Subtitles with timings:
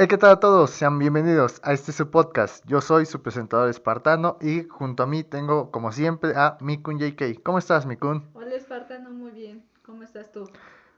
[0.00, 0.70] Hey, ¿qué tal a todos?
[0.70, 2.64] Sean bienvenidos a este su podcast.
[2.66, 7.42] Yo soy su presentador espartano y junto a mí tengo, como siempre, a Mikun JK.
[7.42, 8.24] ¿Cómo estás, Mikun?
[8.34, 9.64] Hola, espartano, muy bien.
[9.84, 10.48] ¿Cómo estás tú?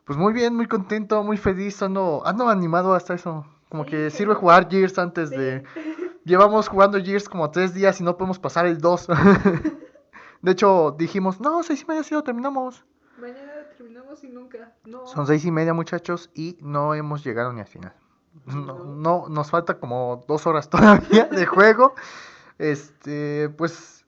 [0.04, 3.46] Pues muy bien, muy contento, muy feliz, ando, ando animado hasta eso.
[3.71, 5.37] Como Sí, que sirve jugar Gears antes Sí.
[5.37, 5.64] de...
[6.27, 9.09] Llevamos jugando Gears como tres días y no podemos pasar el 2.
[10.43, 12.85] de hecho, dijimos, no, seis y media sí lo terminamos.
[13.19, 14.75] Mañana terminamos y nunca.
[14.85, 15.07] No.
[15.07, 17.95] Son seis y media, muchachos, y no hemos llegado ni al final.
[18.46, 18.84] No, No.
[18.84, 21.94] no, nos falta como dos horas todavía de juego.
[22.58, 24.04] Este, pues,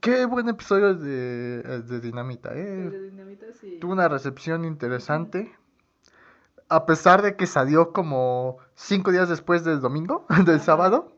[0.00, 2.90] qué buen episodio de, de Dinamita, El eh.
[2.90, 3.78] de dinamita sí.
[3.80, 5.54] Tuvo una recepción interesante.
[6.68, 11.12] A pesar de que salió como cinco días después del domingo, del sábado.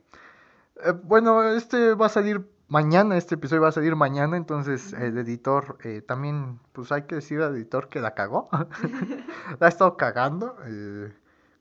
[0.84, 5.16] Eh, bueno, este va a salir mañana, este episodio va a salir mañana, entonces el
[5.18, 8.48] editor eh, también, pues hay que decir al editor que la cagó.
[9.58, 11.12] la ha estado cagando, eh,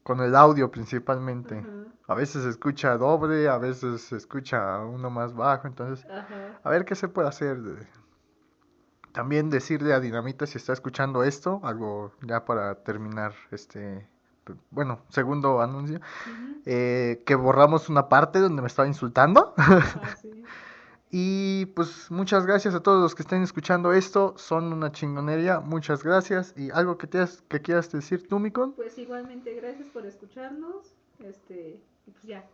[0.08, 1.66] con el audio principalmente.
[2.08, 6.08] A veces se escucha doble, a veces se escucha uno más bajo, entonces
[6.64, 7.58] a ver qué se puede hacer.
[9.12, 14.08] También decirle a Dinamita si está escuchando esto, algo ya para terminar este,
[14.72, 16.00] bueno, segundo anuncio,
[16.66, 19.56] eh, que borramos una parte donde me estaba insultando.
[19.58, 20.32] Ah, sí.
[21.10, 26.04] Y pues muchas gracias a todos los que estén escuchando esto, son una chingonería, muchas
[26.04, 26.54] gracias.
[26.58, 30.94] Y algo que, te, que quieras decir tú, Mikon, Pues igualmente, gracias por escucharnos.
[31.20, 32.46] Este, y pues ya.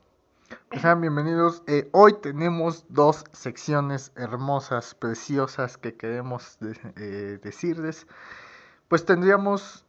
[0.69, 1.63] pues sean bienvenidos.
[1.65, 8.05] Eh, hoy tenemos dos secciones hermosas, preciosas que queremos de- eh, decirles.
[8.87, 9.85] Pues tendríamos...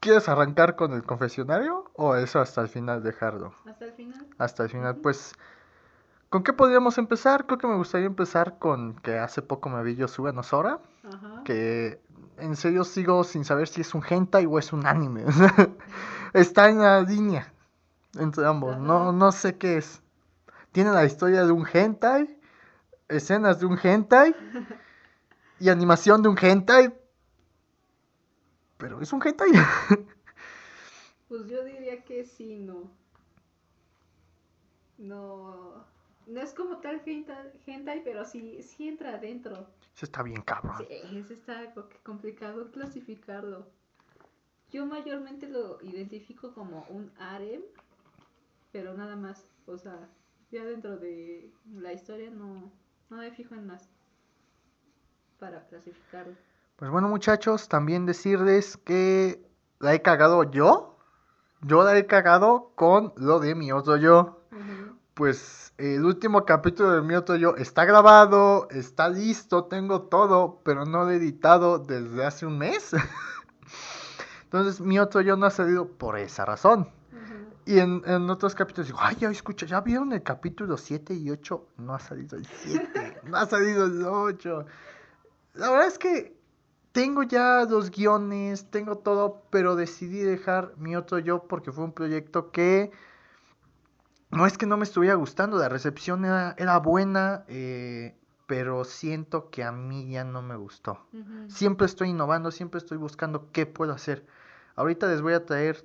[0.00, 3.52] ¿Quieres arrancar con el confesionario o eso hasta el final dejarlo?
[3.66, 4.26] Hasta el final.
[4.38, 5.32] Hasta el final, pues...
[6.28, 7.46] ¿Con qué podríamos empezar?
[7.46, 10.80] Creo que me gustaría empezar con que hace poco me vi Yosuga no Sora.
[11.04, 11.42] Ajá.
[11.44, 12.02] que
[12.36, 15.24] en serio sigo sin saber si es un hentai o es un anime.
[16.34, 17.52] Está en la línea
[18.18, 18.78] entre ambos.
[18.78, 20.02] No, no sé qué es.
[20.72, 22.38] Tiene la historia de un hentai,
[23.08, 24.34] escenas de un hentai
[25.60, 26.94] y animación de un hentai.
[28.76, 29.50] Pero es un hentai.
[31.28, 32.90] Pues yo diría que sí, no.
[34.98, 35.84] No.
[36.28, 39.66] No es como tal hentai, pero sí, sí entra adentro.
[39.96, 40.76] Eso está bien cabrón.
[40.78, 43.66] Sí, es está co- complicado clasificarlo.
[44.70, 47.62] Yo mayormente lo identifico como un harem,
[48.72, 49.46] pero nada más.
[49.66, 50.08] O sea,
[50.50, 52.70] ya dentro de la historia no,
[53.08, 53.88] no me fijo en más
[55.38, 56.34] para clasificarlo.
[56.76, 59.42] Pues bueno, muchachos, también decirles que
[59.78, 60.96] la he cagado yo.
[61.62, 64.42] Yo la he cagado con lo de mi otro yo.
[65.14, 70.84] Pues el último capítulo de mi otro yo está grabado, está listo, tengo todo, pero
[70.84, 72.90] no lo he editado desde hace un mes.
[74.42, 76.88] Entonces mi otro yo no ha salido por esa razón.
[77.64, 81.30] Y en, en otros capítulos digo, ay, ya escucha, ¿ya vieron el capítulo 7 y
[81.30, 81.66] 8?
[81.76, 84.66] No ha salido el 7, no ha salido el 8.
[85.54, 86.36] La verdad es que
[86.92, 91.92] tengo ya los guiones, tengo todo, pero decidí dejar mi otro yo porque fue un
[91.92, 92.90] proyecto que
[94.30, 98.14] no es que no me estuviera gustando, la recepción era, era buena, eh,
[98.46, 101.00] pero siento que a mí ya no me gustó.
[101.48, 104.24] Siempre estoy innovando, siempre estoy buscando qué puedo hacer.
[104.76, 105.84] Ahorita les voy a traer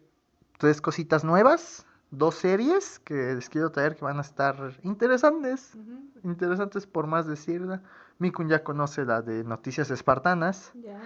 [0.58, 5.78] tres cositas nuevas, dos series que les quiero traer que van a estar interesantes,
[6.24, 7.82] interesantes por más decirla.
[8.20, 11.00] Mikun ya conoce la de Noticias Espartanas Ya.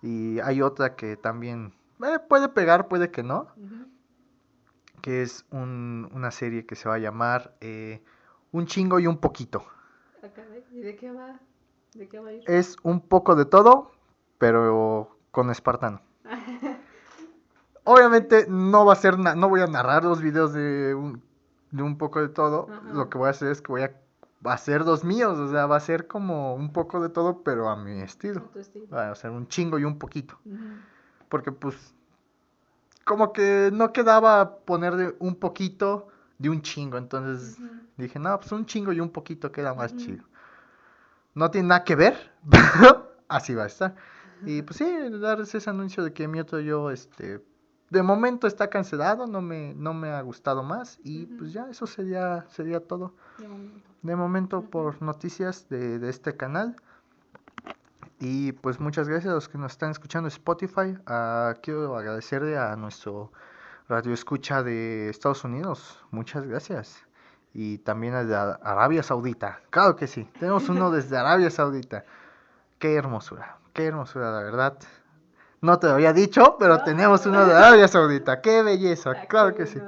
[0.00, 3.48] y hay otra que también eh, puede pegar, puede que no.
[5.02, 8.02] Que es un- una serie que se va a llamar eh,
[8.54, 9.64] Un chingo y un poquito.
[10.70, 11.40] ¿Y de qué va?
[11.94, 12.42] ¿De qué va a ir?
[12.46, 13.90] Es un poco de todo,
[14.38, 16.00] pero con espartano.
[17.84, 21.22] Obviamente no va a ser, no voy a narrar los videos de un,
[21.70, 22.68] de un poco de todo.
[22.70, 22.92] Ajá.
[22.92, 23.98] Lo que voy a hacer es que voy a,
[24.46, 27.42] va a ser los míos, o sea, va a ser como un poco de todo,
[27.42, 28.40] pero a mi estilo.
[28.40, 28.86] A tu estilo.
[28.94, 30.38] Va a ser un chingo y un poquito.
[31.28, 31.91] Porque pues,
[33.04, 36.98] como que no quedaba ponerle un poquito de un chingo.
[36.98, 37.58] Entonces
[37.96, 40.24] dije, no, pues un chingo y un poquito queda más chido.
[41.34, 43.94] No tiene nada que ver, pero así va a estar.
[44.44, 44.86] Y pues sí,
[45.20, 47.44] darles ese anuncio de que mi otro yo, este,
[47.90, 50.98] de momento está cancelado, no me, no me ha gustado más.
[51.04, 53.14] Y pues ya, eso sería, sería todo.
[53.38, 53.88] De momento.
[54.02, 56.76] De momento por noticias de, de este canal.
[58.24, 60.96] Y pues muchas gracias a los que nos están escuchando en Spotify.
[61.06, 63.32] Ah, quiero agradecerle a nuestro
[63.88, 65.98] radio escucha de Estados Unidos.
[66.12, 67.02] Muchas gracias.
[67.52, 68.20] Y también a
[68.62, 69.58] Arabia Saudita.
[69.70, 70.22] Claro que sí.
[70.38, 72.04] Tenemos uno desde Arabia Saudita.
[72.78, 73.58] Qué hermosura.
[73.72, 74.78] Qué hermosura, la verdad.
[75.60, 76.84] No te lo había dicho, pero No.
[76.84, 78.40] tenemos uno de Arabia Saudita.
[78.40, 79.14] Qué belleza.
[79.26, 79.66] Claro que.
[79.66, 79.80] Sí.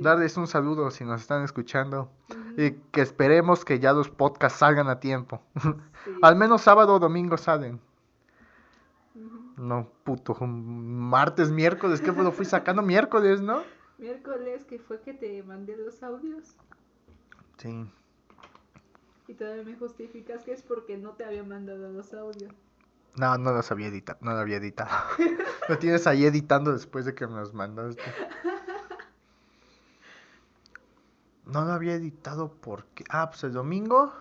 [0.00, 2.10] Darles un saludo si nos están escuchando.
[2.58, 5.40] Y que esperemos que ya los podcasts salgan a tiempo.
[5.62, 6.10] sí.
[6.22, 7.80] Al menos sábado o domingo salen.
[9.56, 13.62] No, puto, martes, miércoles, que lo fui sacando miércoles, ¿no?
[13.98, 16.56] Miércoles que fue que te mandé los audios
[17.58, 17.88] Sí.
[19.28, 22.52] y todavía me justificas que es porque no te había mandado los audios.
[23.16, 24.90] No, no los había editado, no lo había editado.
[25.68, 28.02] Lo tienes ahí editando después de que me los mandaste.
[31.48, 33.04] No lo había editado porque...
[33.08, 34.12] Ah, pues el domingo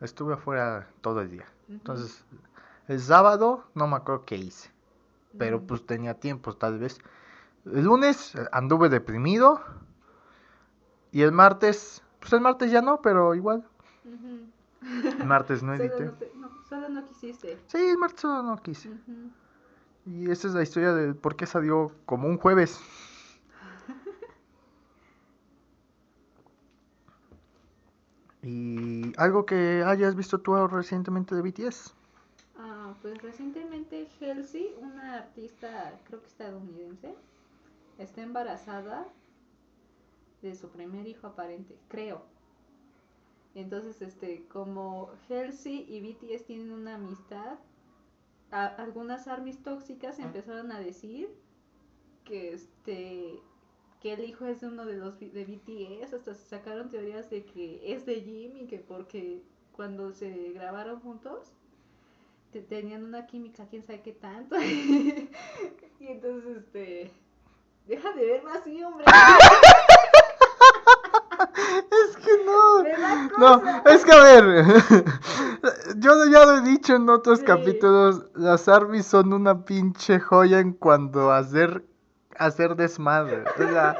[0.00, 1.46] estuve afuera todo el día.
[1.68, 2.24] Entonces,
[2.86, 4.70] el sábado no me acuerdo qué hice.
[5.38, 6.98] Pero pues tenía tiempo, tal vez.
[7.64, 9.60] El lunes anduve deprimido.
[11.12, 13.66] Y el martes, pues el martes ya no, pero igual.
[15.18, 16.04] El martes no Solo edité.
[16.04, 17.58] no, te- no, solo no quisiste.
[17.68, 18.90] Sí, el martes solo no quise.
[20.04, 22.80] Y esa es la historia de por qué salió como un jueves.
[28.46, 31.92] Y algo que hayas visto tú recientemente de BTS.
[32.58, 37.14] Ah, pues recientemente Halsey, una artista, creo que estadounidense,
[37.98, 39.06] está embarazada
[40.42, 42.22] de su primer hijo aparente, creo.
[43.54, 47.58] Entonces, este, como Halsey y BTS tienen una amistad,
[48.50, 51.28] a- algunas armies tóxicas empezaron a decir
[52.24, 53.40] que este
[54.06, 57.44] que el hijo es de uno de los de BTS, hasta se sacaron teorías de
[57.44, 59.42] que es de Jim y que porque
[59.72, 61.50] cuando se grabaron juntos
[62.52, 64.54] te- tenían una química, quién sabe qué tanto.
[64.62, 65.26] y
[66.00, 67.10] entonces, este.
[67.88, 69.04] Deja de verme así, hombre.
[71.90, 72.82] Es que no.
[73.38, 74.64] No, es que a ver,
[75.96, 77.44] yo ya lo he dicho en otros Sí.
[77.44, 81.84] capítulos, las armies son una pinche joya en cuanto a hacer,
[82.38, 83.44] hacer desmadre.
[83.58, 83.96] O sea,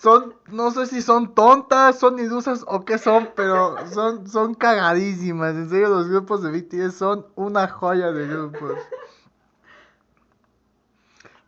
[0.00, 5.54] son, no sé si son tontas, son idusas o qué son, pero son, son cagadísimas.
[5.54, 8.76] En serio, los grupos de BTS son una joya de grupos.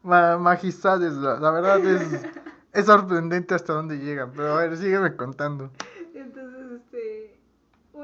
[0.03, 2.27] Ma- la verdad es,
[2.73, 4.33] es sorprendente hasta dónde llegan.
[4.35, 5.71] Pero a ver, sígueme contando.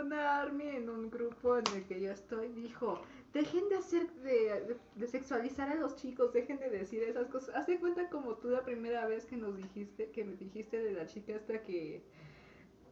[0.04, 3.02] Una army en un grupo en el que yo estoy dijo:
[3.32, 4.08] Dejen de hacer.
[4.22, 7.54] De, de- de sexualizar a los chicos, dejen de decir esas cosas.
[7.56, 10.92] Haz de cuenta como tú la primera vez que nos dijiste, que me dijiste de
[10.92, 12.02] la chica esta que.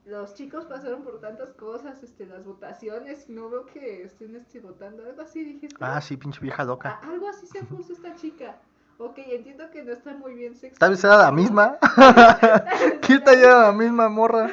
[0.05, 5.05] Los chicos pasaron por tantas cosas, este, las votaciones, no veo que estén este, votando,
[5.05, 5.75] algo así dijiste.
[5.81, 6.91] Ah, sí, pinche vieja loca.
[7.03, 8.57] A- algo así se puso esta chica.
[8.99, 10.79] Ok, entiendo que no está muy bien sexual.
[10.79, 11.77] Tal vez era la misma.
[13.03, 14.49] ¿Qué tal era la misma morra?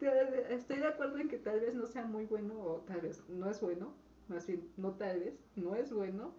[0.00, 3.48] Estoy de acuerdo en que tal vez no sea muy bueno o tal vez no
[3.48, 3.94] es bueno,
[4.28, 6.34] más bien no tal vez, no es bueno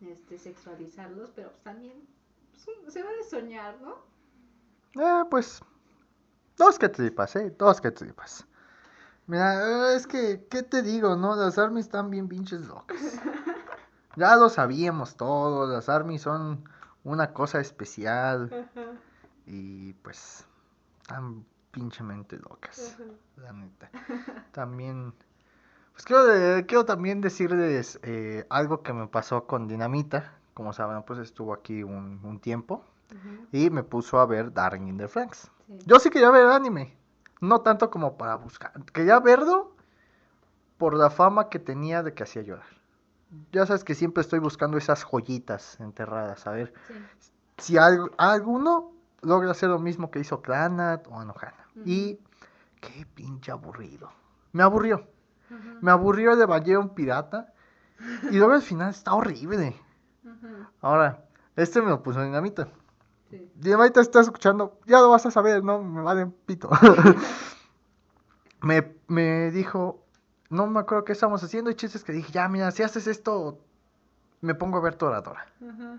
[0.00, 2.06] este sexualizarlos, pero pues también
[2.52, 3.96] pues, se vale soñar, ¿no?
[5.00, 5.62] Eh, pues.
[6.56, 7.54] Dos que tripas, eh.
[7.58, 8.46] Dos que tripas.
[9.26, 11.34] Mira, eh, es que, ¿qué te digo, no?
[11.34, 12.98] Las armies están bien pinches locas.
[14.14, 15.70] Ya lo sabíamos todos.
[15.70, 16.68] Las armies son
[17.02, 18.68] una cosa especial.
[19.46, 20.44] Y pues.
[21.00, 22.96] Están pinchemente locas.
[23.36, 23.90] La neta.
[24.52, 25.12] También.
[25.92, 30.32] Pues quiero, quiero también decirles eh, algo que me pasó con Dinamita.
[30.54, 32.84] Como saben, pues estuvo aquí un, un tiempo.
[33.52, 35.50] Y me puso a ver Darling in the Franks.
[35.66, 35.78] sí.
[35.84, 36.96] Yo sí quería ver anime.
[37.42, 38.72] No tanto como para buscar.
[38.92, 39.74] Quería verlo
[40.78, 42.64] por la fama que tenía de que hacía llorar.
[43.50, 46.46] Ya sabes que siempre estoy buscando esas joyitas enterradas.
[46.46, 46.94] A ver Sí.
[47.58, 51.61] si algo, alguno logra hacer lo mismo que hizo Clanat o Anohana.
[51.84, 52.18] Y
[52.80, 54.10] qué pinche aburrido.
[54.52, 55.06] Me aburrió.
[55.80, 57.52] Me aburrió de Evangelion Pirata.
[58.30, 59.76] Y luego al final está horrible.
[60.80, 61.24] Ahora,
[61.56, 62.68] este me lo puso Dinamita.
[63.30, 63.50] sí.
[63.54, 66.68] Dinamita estás escuchando, ya lo vas a saber, no me vale un pito.
[68.62, 70.04] me, me dijo,
[70.50, 73.58] no me acuerdo qué estamos haciendo, y chistes que dije, ya mira, si haces esto,
[74.40, 75.46] me pongo a ver Toradora.
[75.60, 75.98] Ujú.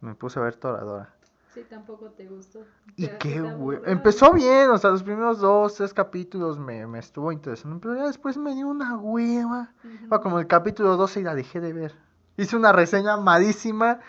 [0.00, 1.14] Me puse a ver Toradora.
[1.54, 2.64] Sí, tampoco te gustó.
[2.96, 3.78] Y qué güey.
[3.86, 8.06] Empezó bien, o sea, los primeros dos, tres capítulos me, me estuvo interesando, pero ya
[8.06, 9.72] después me dio una hueva.
[10.08, 11.94] Fue como el capítulo 12 y la dejé de ver.
[12.36, 14.00] Hice una reseña malísima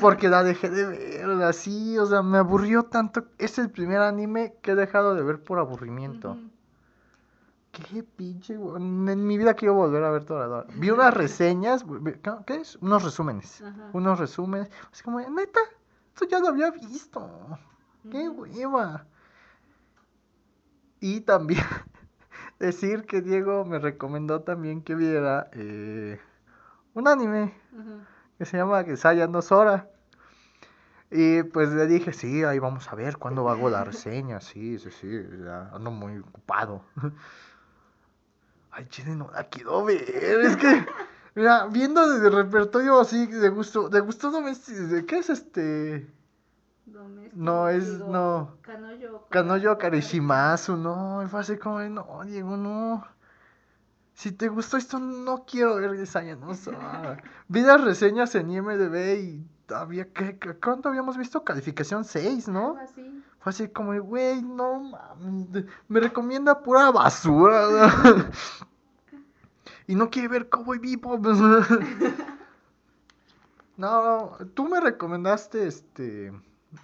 [0.00, 3.26] porque la dejé de ver, así, o sea, me aburrió tanto.
[3.38, 6.32] Es el primer anime que he dejado de ver por aburrimiento.
[6.32, 6.50] Ujú.
[7.70, 8.82] Qué pinche, güey.
[8.82, 10.66] En mi vida quiero volver a ver Toradora.
[10.74, 11.84] Vi unas reseñas,
[12.44, 12.74] ¿qué es?
[12.76, 13.62] Unos resúmenes.
[13.92, 14.68] Unos resúmenes.
[14.90, 15.60] Así como, neta,
[16.14, 17.58] esto ya lo había visto.
[18.10, 19.06] Qué hueva.
[21.00, 21.64] Y también
[22.58, 26.20] decir que Diego me recomendó también que viera eh,
[26.94, 28.00] un anime Ujú.
[28.38, 29.88] que se llama Gesaya no Sora.
[31.10, 34.40] Y pues le dije, sí, ahí vamos a ver cuándo hago la reseña.
[34.40, 35.08] Sí, sí, sí,
[35.44, 36.84] ya ando muy ocupado.
[38.70, 40.02] Ay, chile, no la quiero ver.
[40.02, 40.86] Es que,
[41.34, 46.10] mira, viendo desde el repertorio así de gusto, de gusto doméstico, ¿de qué es este?
[46.86, 48.56] Doméstico, No, es- digo, no.
[48.62, 49.26] Kanoyo.
[49.28, 53.06] Kanoyo Karishimasu, no, y fue así como, no, Diego, no.
[54.14, 56.70] Si te gustó esto, no quiero ver esa no sé.
[57.48, 61.42] Vi las reseñas en IMDB y había que- ¿cuánto habíamos visto?
[61.44, 62.70] Calificación 6, ¿no?
[62.70, 63.24] Algo así.
[63.38, 64.92] Fue así como, güey, no
[65.50, 67.62] de- me recomienda pura basura.
[69.90, 71.26] y no quiere ver Cowboy Bebop.
[73.76, 76.32] no, tú me recomendaste este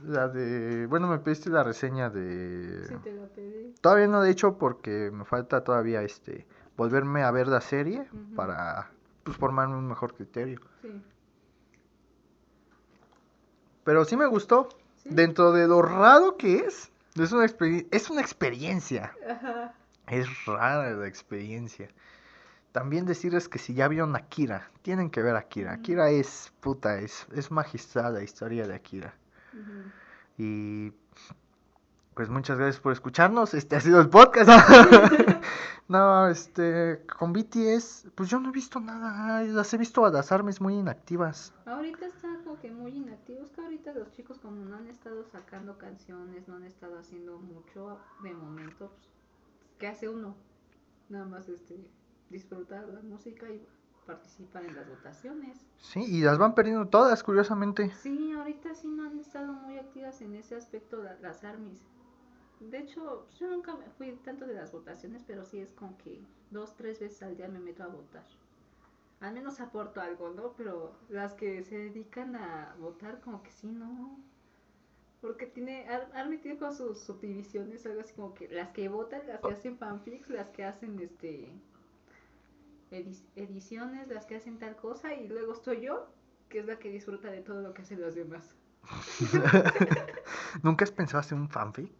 [0.04, 3.72] la de, bueno, me pediste la reseña de Sí, te lo pedí.
[3.80, 8.90] Todavía no de hecho porque me falta todavía este volverme a ver la serie para
[9.22, 10.60] pues formarme un mejor criterio.
[10.82, 11.00] Sí.
[13.84, 14.68] Pero sí me gustó.
[14.96, 15.10] ¿Sí?
[15.12, 19.12] Dentro de lo raro que es, es una experiencia, es una experiencia.
[19.30, 19.74] Ajá.
[20.08, 21.88] Es rara la experiencia.
[22.76, 25.72] También decirles que si ya vieron Akira, tienen que ver Akira.
[25.72, 29.14] Akira es puta, es, es magistral la historia de Akira.
[30.36, 30.92] Y
[32.12, 33.54] pues muchas gracias por escucharnos.
[33.54, 34.50] Este ha sido el podcast.
[35.88, 39.42] no, este, con BTS, pues yo no he visto nada.
[39.44, 41.54] Las he visto a las armas muy inactivas.
[41.64, 45.78] Ahorita está como que muy inactivos, que ahorita los chicos como no han estado sacando
[45.78, 49.08] canciones, no han estado haciendo mucho de momento, pues,
[49.78, 50.36] ¿qué hace uno?
[51.08, 51.80] Nada más este
[52.30, 53.64] disfrutar la música y
[54.06, 55.58] participar en las votaciones.
[55.78, 57.90] Sí, y las van perdiendo todas, curiosamente.
[57.90, 61.80] Sí, ahorita sí no han estado muy activas en ese aspecto la- las armies.
[62.60, 66.24] De hecho, yo nunca me fui tanto de las votaciones, pero sí es como que
[66.50, 68.24] dos, tres veces al día me meto a votar.
[69.20, 70.52] Al menos aporto algo, ¿no?
[70.56, 74.18] Pero las que se dedican a votar, como que sí, no.
[75.20, 79.26] Porque tiene, Ar- Army tiene como sus subdivisiones, algo así como que las que votan,
[79.26, 81.50] las que hacen fanfics, las que hacen este
[83.34, 86.06] ediciones, las que hacen tal cosa, y luego estoy yo,
[86.48, 88.56] que es la que disfruta de todo lo que hacen los demás.
[90.62, 91.90] ¿Nunca has pensado hacer un fanfic?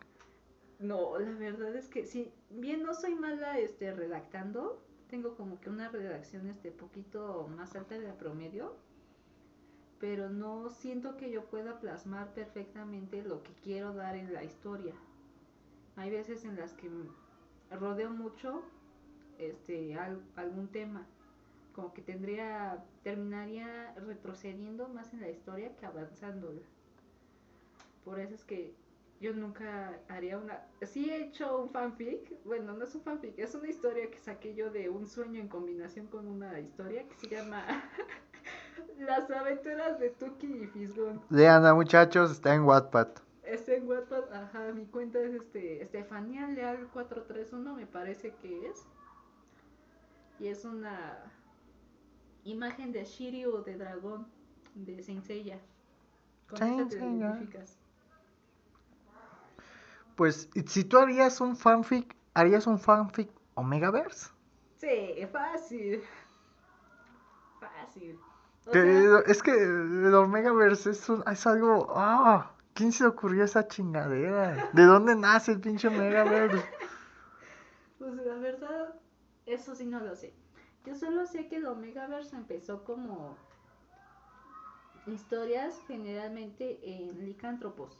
[0.78, 5.70] No, la verdad es que sí, bien no soy mala este redactando, tengo como que
[5.70, 8.76] una redacción este poquito más alta de la promedio,
[9.98, 14.94] pero no siento que yo pueda plasmar perfectamente lo que quiero dar en la historia.
[15.96, 16.90] Hay veces en las que
[17.70, 18.62] rodeo mucho
[19.38, 21.06] este al- algún tema,
[21.74, 26.60] como que tendría terminaría retrocediendo más en la historia que avanzándola.
[28.04, 28.72] Por eso es que
[29.20, 30.62] yo nunca haría una...
[30.82, 34.54] Sí he hecho un fanfic, bueno, no es un fanfic, es una historia que saqué
[34.54, 37.64] yo de un sueño en combinación con una historia que se llama
[38.98, 41.22] Las aventuras de Tuki y Fisgón.
[41.30, 43.08] Leana, muchachos, está en Wattpad.
[43.42, 48.86] Está en Wattpad, ajá, mi cuenta es este Estefanía Leal 431, me parece que es.
[50.38, 51.18] Y es una
[52.44, 54.26] imagen de Shiryu de dragón
[54.74, 55.58] de Saint Seiya.
[56.48, 57.26] Con esa Saint te Seiya.
[57.26, 57.76] identificas.
[60.16, 64.30] Pues, si tú harías un fanfic, ¿harías un fanfic Omegaverse?
[64.76, 66.02] Sí, fácil.
[67.60, 68.18] Fácil.
[68.66, 71.92] O Que- sea, es que el Omegaverse es, un- es algo...
[71.94, 72.50] ¡Ah!
[72.74, 74.68] ¿Quién se ocurrió esa chingadera?
[74.74, 76.62] ¿De dónde nace el pinche Omegaverse?
[77.98, 78.94] pues la verdad,
[79.46, 80.34] eso sí no lo sé.
[80.84, 83.36] Yo solo sé que el Omegaverse empezó como
[85.06, 87.98] historias generalmente en licántropos.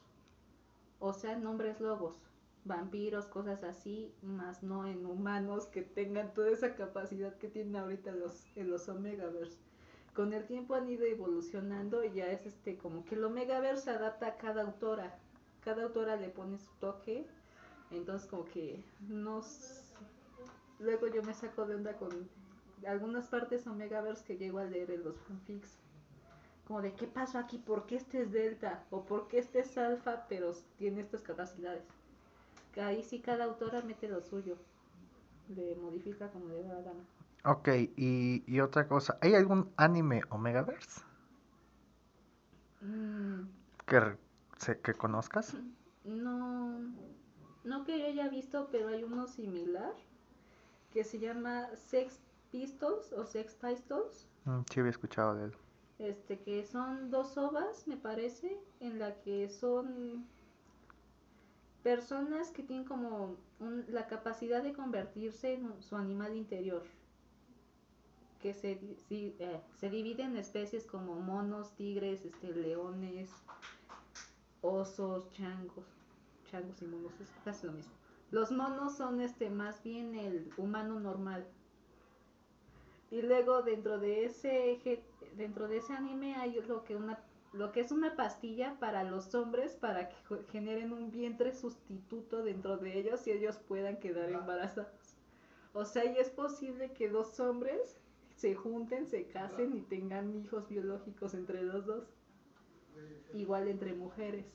[0.98, 2.16] O sea, en hombres lobos,
[2.64, 8.12] vampiros, cosas así, más no en humanos que tengan toda esa capacidad que tienen ahorita
[8.12, 9.58] los, en los Omegaverse.
[10.14, 13.90] Con el tiempo han ido evolucionando y ya es este como que el Omegaverse se
[13.90, 15.18] adapta a cada autora.
[15.62, 17.26] Cada autora le pone su toque.
[17.90, 19.85] Entonces como que nos
[20.80, 22.28] luego yo me saco de onda con
[22.86, 25.78] algunas partes Omegaverse que llego a leer en los fanfics.
[26.66, 29.78] Como de qué pasó aquí, por qué este es delta o por qué este es
[29.78, 31.84] alfa, pero tiene estas capacidades.
[32.74, 34.56] Que Ahí sí cada autora mete lo suyo.
[35.48, 37.04] Le modifica como le da la gana.
[37.44, 41.00] Ok, y, y otra cosa, ¿hay algún anime Omegaverse
[42.82, 43.46] Mm,
[43.86, 44.00] que,
[44.58, 45.56] se- que conozcas?
[46.04, 46.80] no,
[47.64, 49.92] no que yo haya visto, pero hay uno similar
[50.96, 54.26] que se llama Sex Pistols o Sex Pistols.
[54.46, 55.52] Mm, sí, había escuchado de él.
[55.98, 60.26] Este, que son dos ovas, me parece, en la que son
[61.82, 66.82] personas que tienen como un- la capacidad de convertirse en su animal interior.
[68.40, 73.30] Que se, sí, eh, se divide en especies como monos, tigres, este, leones,
[74.62, 75.84] osos, changos,
[76.50, 77.92] changos y monos, es casi lo mismo.
[78.30, 81.46] Los monos son este más bien el humano normal.
[83.10, 84.80] Y luego dentro de ese
[85.36, 87.20] dentro de ese anime hay lo que una
[87.52, 90.16] lo que es una pastilla para los hombres para que
[90.50, 95.16] generen un vientre sustituto dentro de ellos y ellos puedan quedar embarazados.
[95.72, 97.96] O sea, y es posible que dos hombres
[98.34, 102.04] se junten, se casen y tengan hijos biológicos entre los dos.
[103.34, 104.46] Igual entre mujeres.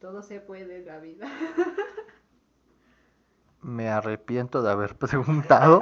[0.00, 1.26] Todo se puede en la vida.
[3.62, 5.80] Me arrepiento de haber preguntado.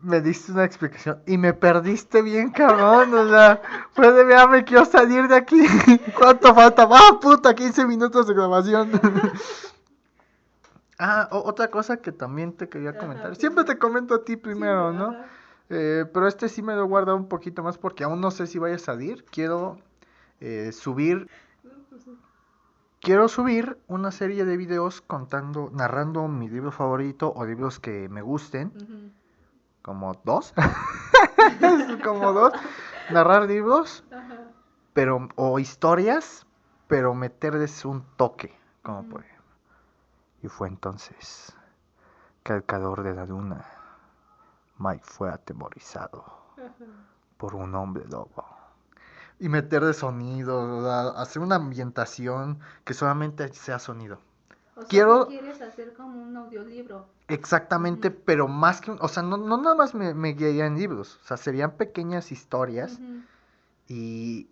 [0.00, 3.12] me diste una explicación y me perdiste bien, cabrón.
[3.12, 3.60] O sea,
[3.92, 5.60] fue de "Vea, me quiero salir de aquí.
[6.18, 6.88] ¿Cuánto falta?
[6.90, 7.54] ¡Ah, puta!
[7.54, 8.90] 15 minutos de grabación.
[10.98, 13.36] ah, otra cosa que también te quería comentar.
[13.36, 15.14] Siempre te comento a ti primero, ¿no?
[15.68, 18.46] Eh, pero este sí me lo he guardado un poquito más porque aún no sé
[18.46, 19.26] si vaya a salir.
[19.26, 19.78] Quiero
[20.40, 21.28] eh, subir.
[23.00, 28.22] Quiero subir una serie de videos contando, narrando mi libro favorito o libros que me
[28.22, 28.72] gusten,
[29.82, 30.52] como dos,
[32.04, 32.52] como dos,
[33.10, 34.04] narrar libros,
[34.92, 36.44] pero o historias,
[36.88, 38.52] pero meterles un toque,
[38.82, 39.56] como por ejemplo.
[40.42, 41.54] Y fue entonces
[42.42, 43.64] que al calor de la luna,
[44.78, 46.24] Mike fue atemorizado
[47.36, 48.57] por un hombre lobo.
[49.40, 54.18] Y meter de sonido, hacer una ambientación que solamente sea sonido.
[54.76, 57.06] O sea, Quiero- quieres hacer como un audiolibro.
[57.28, 60.76] Exactamente, pero más que, un- o sea, no, no nada más me, me guiaría en
[60.76, 62.98] libros, o sea, serían pequeñas historias
[63.86, 64.48] y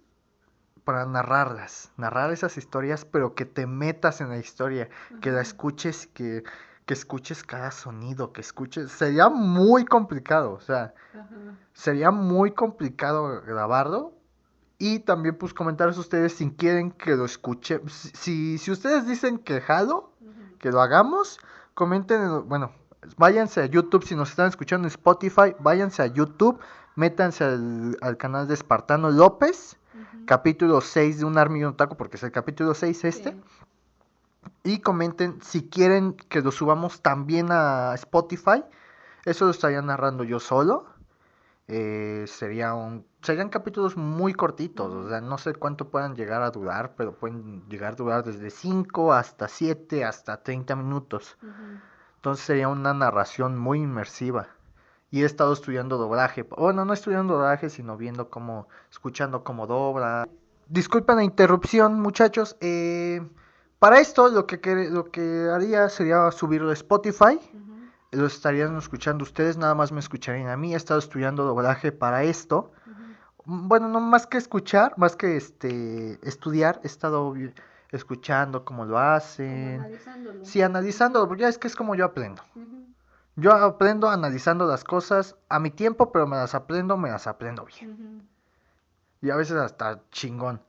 [0.84, 4.88] para narrarlas, narrar esas historias, pero que te metas en la historia,
[5.20, 6.44] que la escuches, que,
[6.84, 10.94] que escuches cada sonido, que escuches, sería muy complicado, o sea,
[11.72, 14.12] sería muy complicado grabarlo
[14.78, 19.60] y también pues comentarios ustedes si quieren que lo escuche, si, si, ustedes dicen que
[19.60, 20.12] jalo,
[20.58, 21.38] que lo hagamos,
[21.74, 22.72] comenten, en- bueno,
[23.16, 26.58] váyanse a YouTube, si nos están escuchando en Spotify, váyanse a YouTube,
[26.94, 29.76] métanse al, al canal de Espartano López,
[30.26, 33.40] capítulo 6 de Un Army y un Taco, porque es el capítulo 6 este, Sí.
[34.64, 38.62] y comenten si quieren que lo subamos también a Spotify,
[39.24, 40.86] eso lo estaría narrando yo solo,
[41.68, 46.50] eh, sería un, serían capítulos muy cortitos, o sea, no sé cuánto puedan llegar a
[46.50, 51.36] durar, pero pueden llegar a durar desde 5 hasta 7, hasta 30 minutos.
[52.16, 54.48] Entonces sería una narración muy inmersiva.
[55.10, 56.42] Y he estado estudiando doblaje.
[56.42, 60.28] Bueno, no estudiando doblaje, sino viendo cómo, escuchando cómo dobla.
[60.68, 62.56] Disculpen la interrupción, muchachos.
[62.60, 63.24] Eh,
[63.78, 64.58] para esto lo que,
[64.90, 67.38] lo que haría sería subirlo a Spotify.
[68.12, 70.74] Lo estarían escuchando ustedes, nada más me escucharían a mí.
[70.74, 72.72] He estado estudiando doblaje para esto.
[73.44, 77.34] Bueno, no más que escuchar, más que este estudiar, he estado
[77.90, 79.80] escuchando cómo lo hacen.
[79.80, 80.44] analizándolo.
[80.44, 82.42] Sí, analizándolo, porque ya es que es como yo aprendo.
[83.36, 87.66] Yo aprendo analizando las cosas a mi tiempo, pero me las aprendo, me las aprendo
[87.66, 88.26] bien.
[89.20, 90.60] Y a veces hasta chingón.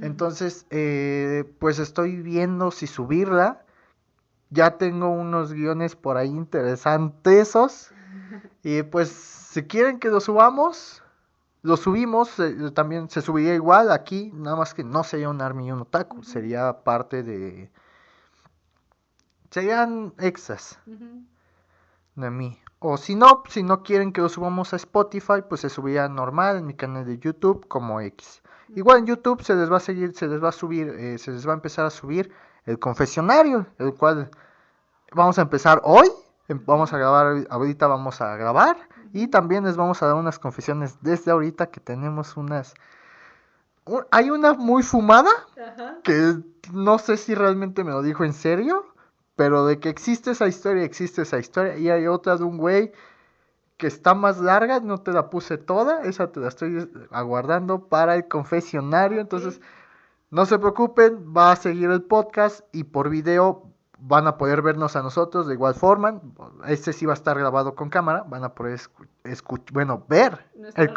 [0.00, 3.64] Entonces, eh, pues estoy viendo si subirla.
[4.52, 7.54] Ya tengo unos guiones por ahí interesantes.
[8.64, 11.02] Y pues, si quieren que lo subamos,
[11.62, 12.38] lo subimos.
[12.38, 15.80] eh, también se subiría igual aquí, nada más que no sería un Army y un
[15.80, 16.22] Otaku.
[16.22, 17.70] Sería parte de...
[19.50, 20.78] Serían extras
[22.14, 22.58] de mí.
[22.78, 26.58] O si no, si no quieren que lo subamos a Spotify, pues se subirá normal
[26.58, 28.42] en mi canal de YouTube como X.
[28.74, 31.32] Igual en YouTube se les va a seguir, se les va a subir, eh, se
[31.32, 32.32] les va a empezar a subir
[32.66, 34.30] el confesionario, el cual
[35.12, 36.08] vamos a empezar hoy.
[36.48, 38.76] em- Vamos a grabar, ahorita vamos a grabar.
[39.12, 42.74] Y también les vamos a dar unas confesiones desde ahorita que tenemos unas...
[44.10, 45.98] Hay una muy fumada Ajá.
[46.04, 46.36] que
[46.72, 48.86] no sé si realmente me lo dijo en serio,
[49.36, 51.76] pero de que existe esa historia, existe esa historia.
[51.76, 52.92] Y hay otra de un güey
[53.76, 58.14] que está más larga, no te la puse toda, esa te la estoy aguardando para
[58.14, 59.20] el confesionario.
[59.20, 59.60] Entonces.
[60.32, 63.68] No se preocupen, va a seguir el podcast y por video
[63.98, 66.20] van a poder vernos a nosotros de igual forma.
[66.66, 70.44] Este sí va a estar grabado con cámara, van a poder escu- escuch- bueno, ver
[70.74, 70.94] el ajá,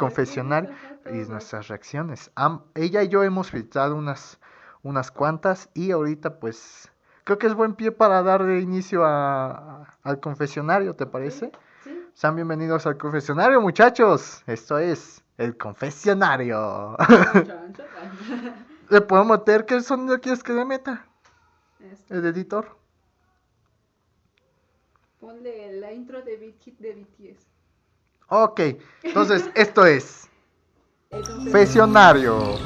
[1.12, 2.32] y nuestras reacciones.
[2.34, 4.40] Am- ella y yo hemos filtrado unas,
[4.82, 6.90] unas cuantas y ahorita pues
[7.26, 11.52] creo que es buen pie para darle inicio a, al confesionario, ¿te parece?
[11.84, 12.02] Sí.
[12.16, 14.42] Sean bienvenidos al confesionario muchachos.
[14.48, 16.96] Esto es el confesionario.
[18.90, 21.06] ¿Le puedo meter qué sonido quieres que le meta?
[21.80, 22.78] Este, El editor.
[25.20, 27.48] Ponle la intro de Beat Hit de BTS.
[28.30, 28.62] Ok,
[29.04, 30.30] entonces esto es
[31.10, 32.58] El confesionario.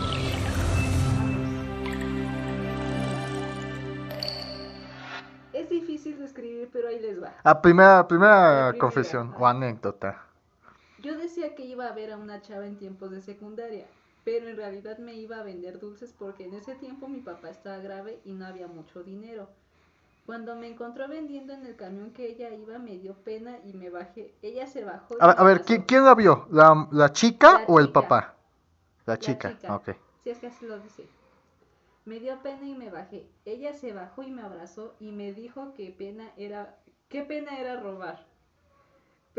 [5.53, 7.33] Es difícil de escribir, pero ahí les va.
[7.43, 10.21] A primera, primera primera, confesión o anécdota.
[11.01, 13.87] Yo decía que iba a ver a una chava en tiempos de secundaria,
[14.23, 17.77] pero en realidad me iba a vender dulces porque en ese tiempo mi papá estaba
[17.79, 19.49] grave y no había mucho dinero.
[20.25, 23.89] Cuando me encontró vendiendo en el camión que ella iba, me dio pena y me
[23.89, 24.35] bajé.
[24.43, 25.15] Ella se bajó.
[25.19, 25.63] A, ver.
[25.63, 26.47] ¿quién, quién la vio?
[26.51, 28.35] ¿La, la chica La o el papá?
[29.05, 29.75] La La chica, chica.
[29.75, 29.89] ok.
[30.23, 31.09] Si es que así lo dice.
[32.05, 33.27] Me dio pena y me bajé.
[33.45, 36.77] Ella se bajó y me abrazó y me dijo que pena era,
[37.09, 38.28] qué pena era robar.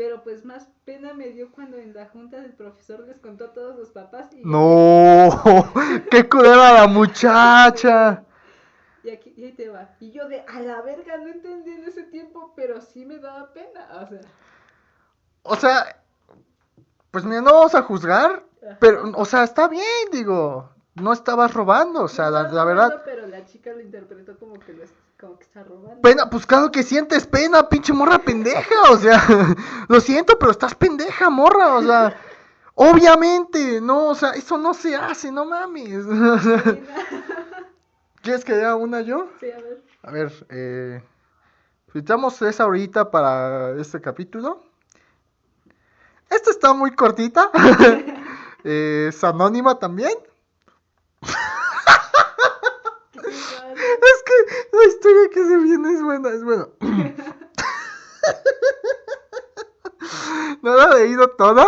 [0.01, 3.53] Pero pues más pena me dio cuando en la junta del profesor les contó a
[3.53, 5.29] todos los papás y, No,
[6.09, 8.23] qué culera la muchacha.
[9.03, 9.95] y aquí y ahí te va.
[9.99, 13.53] Y yo de a la verga no entendí en ese tiempo, pero sí me daba
[13.53, 13.87] pena.
[14.01, 14.21] O sea,
[15.43, 16.03] O sea,
[17.11, 18.77] pues mira, no vamos a juzgar, Ajá.
[18.79, 22.89] pero, o sea, está bien, digo, no estabas robando, o sea, no la, la verdad,
[22.89, 24.83] robando, Pero la chica lo interpretó como que, lo
[25.21, 26.01] como que está robando.
[26.01, 29.21] pena, pues claro que sientes pena, pinche morra pendeja, o sea,
[29.87, 32.17] lo siento, pero estás pendeja, morra, o sea,
[32.75, 36.05] obviamente, no, o sea, eso no se hace, no mames.
[38.21, 39.29] ¿Quieres que haga una yo?
[39.39, 39.83] Sí, a ver.
[40.03, 41.03] A ver, eh,
[41.89, 44.63] filtramos esa ahorita para este capítulo.
[46.29, 47.51] Esta está muy cortita.
[48.63, 50.13] Eh, es anónima también.
[53.99, 56.67] Es que la historia que se viene es buena, es buena.
[60.61, 61.65] No la he leído toda,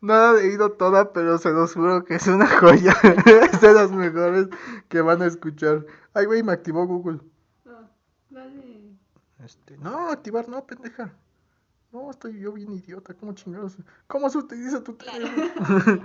[0.00, 2.94] no la he leído toda, pero se los juro que es una joya.
[3.50, 4.48] Es de las mejores
[4.88, 5.86] que van a escuchar.
[6.12, 7.20] Ay, güey, me activó Google.
[7.64, 7.90] No,
[8.30, 8.96] dale.
[9.44, 11.14] Este, no, activar no, pendeja.
[11.92, 13.76] No, estoy yo bien idiota, ¿cómo chingados?
[14.06, 16.02] ¿Cómo se utiliza tu teléfono?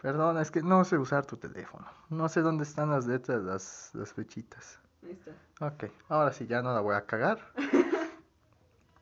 [0.00, 1.86] Perdón, es que no sé usar tu teléfono.
[2.08, 4.78] No sé dónde están las letras, las, las flechitas.
[5.02, 5.32] Ahí está.
[5.66, 7.38] Ok, ahora sí, ya no la voy a cagar.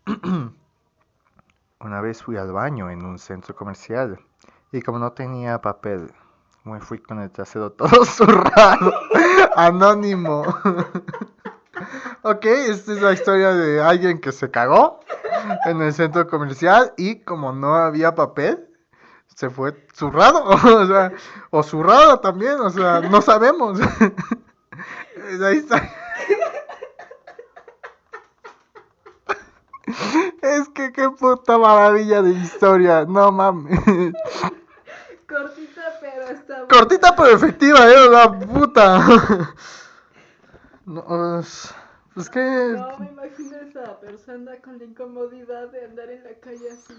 [1.80, 4.18] Una vez fui al baño en un centro comercial
[4.72, 6.11] y como no tenía papel,
[6.64, 8.92] me fui con el trasero todo zurrado.
[9.54, 10.42] Anónimo.
[12.22, 15.00] ok, esta es la historia de alguien que se cagó
[15.66, 18.65] en el centro comercial y como no había papel,
[19.37, 20.42] se fue zurrado.
[20.49, 21.12] o sea,
[21.51, 23.79] o zurrada también, o sea, no sabemos.
[25.44, 25.83] Ahí está.
[30.42, 33.79] Es que qué puta maravilla de historia, no mames.
[35.29, 36.68] Cortita, pero está buena.
[36.68, 39.07] Cortita pero efectiva, eh, la puta.
[40.87, 41.75] No, es-
[42.14, 46.70] pues que, No me imagino esa persona con la incomodidad de andar en la calle
[46.70, 46.94] así.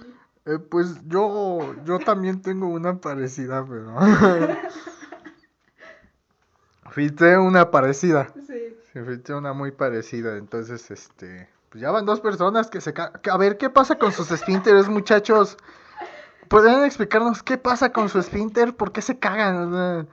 [0.48, 3.96] Eh, pues yo, yo también tengo una parecida, pero.
[6.92, 8.34] Filtré una parecida.
[8.48, 8.76] Sí.
[8.94, 13.38] Se una muy parecida, entonces, este, pues ya van dos personas que se ca- A
[13.38, 15.58] ver, ¿qué pasa con sus esfínteres, muchachos?
[16.48, 18.76] ¿Podrían explicarnos qué pasa con su esfínter?
[18.76, 20.08] ¿Por qué se cagan?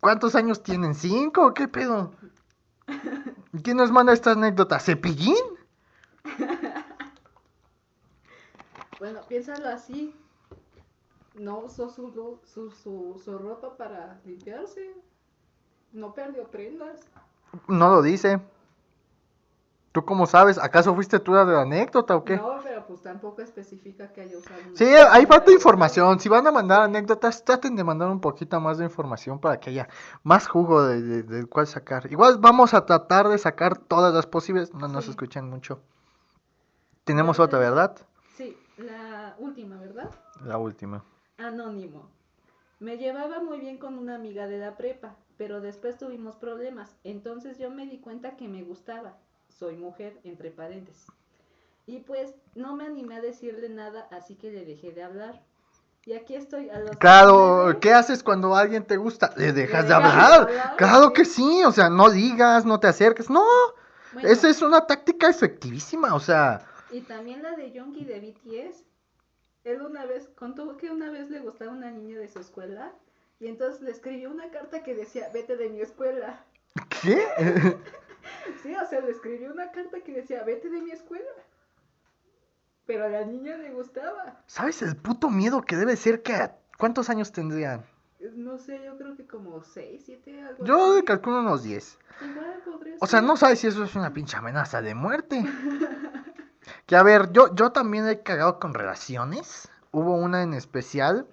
[0.00, 0.94] ¿Cuántos años tienen?
[0.94, 2.12] ¿Cinco qué pedo?
[3.52, 4.80] ¿Y ¿Quién nos manda esta anécdota?
[4.80, 5.36] ¿Cepillín?
[9.04, 10.16] Bueno, piénsalo así.
[11.34, 12.10] No usó su,
[12.46, 14.96] su, su, su ropa para limpiarse.
[15.92, 17.00] No perdió prendas.
[17.68, 18.40] No lo dice.
[19.92, 20.56] ¿Tú cómo sabes?
[20.56, 22.38] ¿Acaso fuiste tú la de la anécdota o qué?
[22.38, 24.56] No, pero pues tampoco especifica que haya usado.
[24.74, 26.18] Sí, ahí falta información.
[26.18, 29.68] Si van a mandar anécdotas, traten de mandar un poquito más de información para que
[29.68, 29.86] haya
[30.22, 32.10] más jugo de- de- del cual sacar.
[32.10, 34.72] Igual vamos a tratar de sacar todas las posibles.
[34.72, 35.10] No nos Sí.
[35.10, 35.78] escuchan mucho.
[37.04, 37.94] Tenemos otra, ¿verdad?
[38.76, 40.10] La última, ¿verdad?
[40.44, 41.04] La última.
[41.38, 42.08] Anónimo.
[42.80, 46.90] Me llevaba muy bien con una amiga de la prepa, pero después tuvimos problemas.
[47.04, 49.14] Entonces yo me di cuenta que me gustaba.
[49.48, 51.06] Soy mujer, entre paréntesis.
[51.86, 55.40] Y pues no me animé a decirle nada, así que le dejé de hablar.
[56.06, 57.80] Y aquí estoy a los Claro, 19.
[57.80, 59.32] ¿qué haces cuando alguien te gusta?
[59.36, 60.42] ¿Le dejas de dejas de hablar?
[60.48, 63.30] hablar, Claro que sí, o sea, no digas, no te acerques.
[63.30, 63.44] No,
[64.12, 66.60] Bueno, esa es una táctica efectivísima, o sea,
[66.94, 68.84] Y también la de Yonki de BTS.
[69.64, 72.92] Él una vez contó que una vez le gustaba una niña de su escuela
[73.40, 76.44] y entonces le escribió una carta que decía, vete de mi escuela.
[77.02, 77.26] ¿qué?
[78.62, 81.28] Sí, o sea, le escribió una carta que decía, vete de mi escuela.
[82.86, 84.42] Pero a la niña le gustaba.
[84.46, 86.50] ¿Sabes el puto miedo que debe ser que...
[86.78, 87.84] ¿Cuántos años tendrían?
[88.34, 91.98] No sé, yo creo que como 6, 7, algo Yo calculo unos 10.
[92.22, 95.44] Igual podría O sea, no sabes si eso es una pinche amenaza de muerte.
[96.86, 101.26] Que a ver, yo, yo también he cagado con relaciones, hubo una en especial.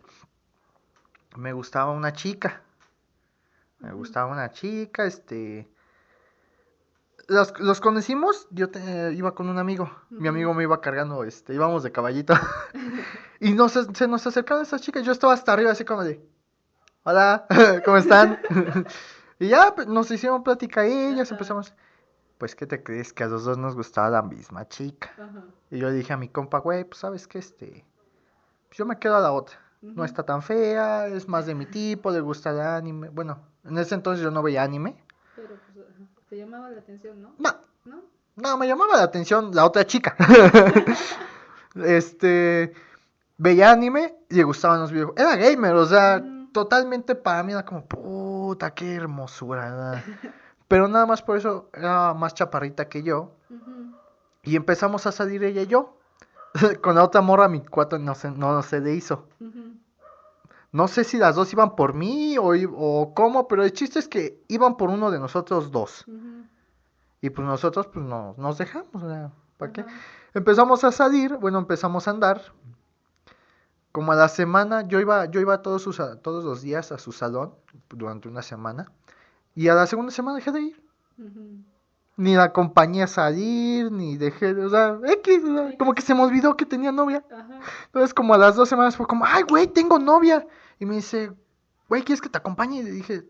[1.35, 2.61] Me gustaba una chica.
[3.79, 5.69] Me gustaba una chica, este...
[7.27, 9.89] Los, los conocimos, yo te- iba con un amigo.
[10.09, 12.33] Mi amigo me iba cargando, este, íbamos de caballito.
[13.39, 15.03] y nos, se nos acercaron esas chicas.
[15.03, 16.25] Yo estaba hasta arriba, así como de:
[17.03, 17.45] Hola,
[17.85, 18.39] ¿cómo están?
[19.39, 21.73] y ya pues, nos hicieron plática y ellas empezamos.
[22.41, 23.13] Pues, ¿qué te crees?
[23.13, 25.11] Que a los dos nos gustaba la misma chica.
[25.13, 25.43] Ajá.
[25.69, 27.85] Y yo dije a mi compa, güey, pues sabes que este.
[28.67, 29.59] Pues yo me quedo a la otra.
[29.83, 33.09] No está tan fea, es más de mi tipo, le gusta el anime.
[33.09, 34.95] Bueno, en ese entonces yo no veía anime.
[35.35, 35.85] Pero pues,
[36.29, 37.35] te llamaba la atención, ¿no?
[37.37, 37.51] No,
[37.85, 38.01] ¿No?
[38.37, 40.15] no, me llamaba la atención la otra chica.
[41.75, 42.73] este.
[43.37, 45.21] Veía anime y le gustaban los videojuegos.
[45.21, 46.51] Era gamer, o sea, Mm.
[46.53, 50.03] totalmente para mí era como, puta, qué hermosura.
[50.71, 53.31] Pero nada más por eso era más chaparrita que yo.
[54.41, 55.97] Y empezamos a salir ella y yo.
[56.81, 59.27] Con la otra morra, mi cuate no se, no se le hizo.
[60.71, 64.07] No sé si las dos iban por mí o, o cómo, pero el chiste es
[64.07, 66.05] que iban por uno de nosotros dos.
[67.19, 69.03] Y pues nosotros pues no, nos dejamos,
[69.57, 69.85] ¿para qué?
[70.33, 72.41] Empezamos a salir, bueno, empezamos a andar.
[73.91, 77.11] Como a la semana, yo iba, yo iba todos, sus, todos los días a su
[77.11, 77.53] salón
[77.89, 78.89] durante una semana.
[79.55, 80.83] Y a la segunda semana dejé de ir.
[81.17, 81.63] Ujú.
[82.17, 86.01] Ni la acompañé a salir, ni dejé, de- o sea, X, o sea, como que
[86.01, 87.23] se me olvidó que tenía novia.
[87.85, 90.45] Entonces, como a las dos semanas fue como, ay, güey, tengo novia.
[90.79, 91.31] Y me dice,
[91.89, 92.79] güey, ¿quieres que te acompañe?
[92.79, 93.23] Y le dije,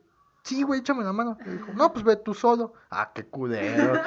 [0.44, 1.38] sí, güey, échame la mano.
[1.46, 2.74] Y dijo, no, pues ve tú solo.
[2.90, 4.02] Ah, qué culero.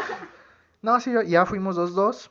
[0.83, 2.31] no, sí, ya fuimos los dos.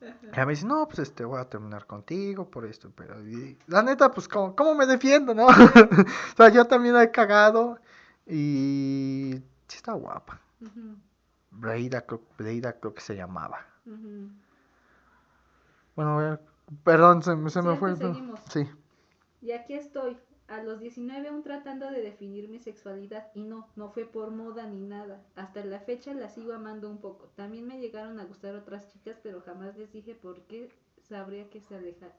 [0.00, 2.90] Y ella me dice, no, pues este, voy a terminar contigo por esto.
[2.94, 5.46] Pero y, la neta, pues, ¿cómo, cómo me defiendo, no?
[5.46, 7.78] o sea, yo también he cagado.
[8.26, 9.34] Y
[9.68, 10.40] sí está guapa.
[10.60, 10.96] Ujú.
[11.50, 13.66] Breida, creo, Breida creo que se llamaba.
[13.86, 14.28] Ujú.
[15.96, 16.40] Bueno, a ver,
[16.84, 17.96] perdón, se, me- se me fue.
[17.96, 18.40] seguimos.
[18.50, 18.66] Sí.
[19.42, 20.16] Y aquí estoy,
[20.48, 24.66] a los 19 aún tratando de definir mi sexualidad y no, no fue por moda
[24.66, 25.22] ni nada.
[25.34, 27.26] Hasta la fecha la sigo amando un poco.
[27.36, 30.70] También me llegaron a gustar otras chicas, pero jamás les dije por qué
[31.08, 32.14] sabría que se alejar.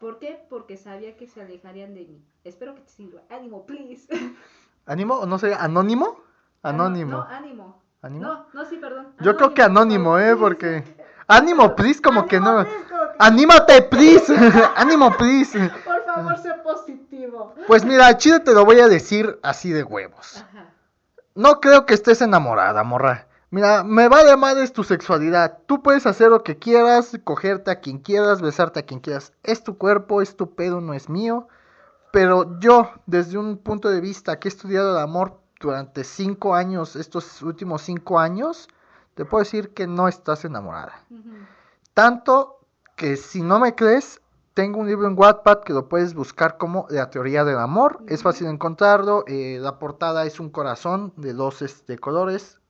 [0.00, 0.44] ¿Por qué?
[0.50, 2.22] Porque sabía que se alejarían de mí.
[2.42, 3.22] Espero que te sirva.
[3.30, 4.08] Ánimo, please.
[4.86, 5.54] ¿Ánimo o no sé?
[5.54, 6.20] ¿Anónimo?
[6.62, 7.18] Anónimo.
[7.18, 7.82] No, ánimo.
[8.02, 8.24] ¿Ánimo?
[8.26, 9.08] No, no, sí, perdón.
[9.20, 10.36] Yo creo que anónimo, ¿eh?
[10.36, 10.84] Porque...
[11.26, 12.62] Ánimo, please, como que no...
[12.64, 14.34] Please, como que- ¡Anímate, please!
[14.76, 15.70] ¡Ánimo, please!
[15.84, 17.54] Por favor, sé positivo.
[17.66, 20.44] Pues mira, chido te lo voy a decir así de huevos.
[20.48, 20.66] Ajá.
[21.34, 23.26] No creo que estés enamorada, morra.
[23.50, 25.58] Mira, me vale madres tu sexualidad.
[25.66, 29.32] Tú puedes hacer lo que quieras, cogerte a quien quieras, besarte a quien quieras.
[29.42, 31.48] Es tu cuerpo, es tu pedo, no es mío.
[32.14, 36.94] Pero yo, desde un punto de vista que he estudiado el amor durante cinco años,
[36.94, 38.68] estos últimos cinco años,
[39.14, 40.94] te puedo decir que no estás enamorada.
[41.92, 42.60] Tanto
[42.94, 44.20] que si no me crees,
[44.54, 48.04] tengo un libro en Wattpad que lo puedes buscar como La teoría del amor.
[48.06, 49.24] Es fácil encontrarlo.
[49.26, 52.60] eh, la portada es un corazón de dos este, colores,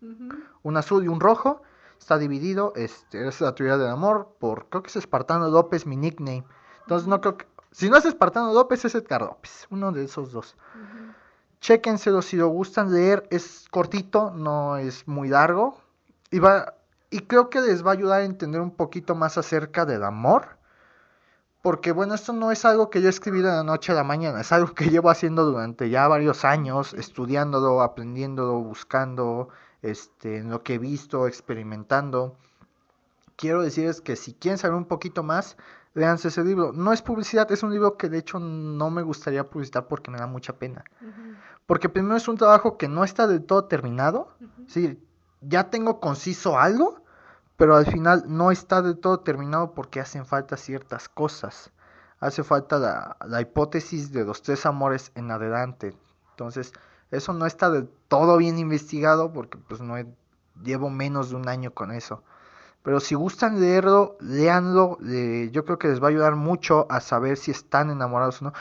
[0.62, 1.60] un azul y un rojo.
[1.98, 2.72] Está dividido.
[2.76, 6.44] Este, es la teoría del amor por, creo que es Espartano López, mi nickname.
[6.80, 7.46] Entonces no creo que...
[7.74, 9.66] Si no es Espartano López, es Edgar López.
[9.68, 10.54] Uno de esos dos.
[10.76, 11.12] Ujú.
[11.60, 13.26] Chéquenselo si lo gustan leer.
[13.32, 15.80] Es cortito, no es muy largo.
[16.30, 16.74] Y, va,
[17.10, 20.56] y creo que les va a ayudar a entender un poquito más acerca del amor.
[21.62, 24.04] Porque bueno, esto no es algo que yo he escribido de la noche a la
[24.04, 24.42] mañana.
[24.42, 26.94] Es algo que llevo haciendo durante ya varios años.
[26.94, 29.48] Estudiándolo, aprendiéndolo, buscando.
[29.82, 32.36] Este, en lo que he visto, experimentando.
[33.34, 35.56] Quiero decirles que si quieren saber un poquito más,
[35.94, 36.72] léanse ese libro.
[36.72, 40.18] No es publicidad, es un libro que de hecho no me gustaría publicitar porque me
[40.18, 40.84] da mucha pena.
[41.66, 44.28] Porque primero es un trabajo que no está del todo terminado.
[44.66, 44.98] Sí,
[45.40, 47.02] ya tengo conciso algo,
[47.56, 51.70] pero al final no está del todo terminado porque hacen falta ciertas cosas.
[52.20, 55.94] Hace falta la, la hipótesis de los tres amores en adelante.
[56.30, 56.72] Entonces,
[57.10, 60.06] eso no está del todo bien investigado porque pues no he-
[60.62, 62.22] llevo menos de un año con eso.
[62.84, 64.98] Pero si gustan leerlo, léanlo.
[65.08, 68.44] eh, yo creo que les va a ayudar mucho a saber si están enamorados o
[68.44, 68.52] no.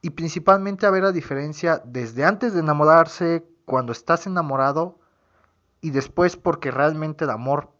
[0.00, 5.00] Y principalmente a ver la diferencia desde antes de enamorarse, cuando estás enamorado
[5.80, 7.70] y después porque realmente el amor,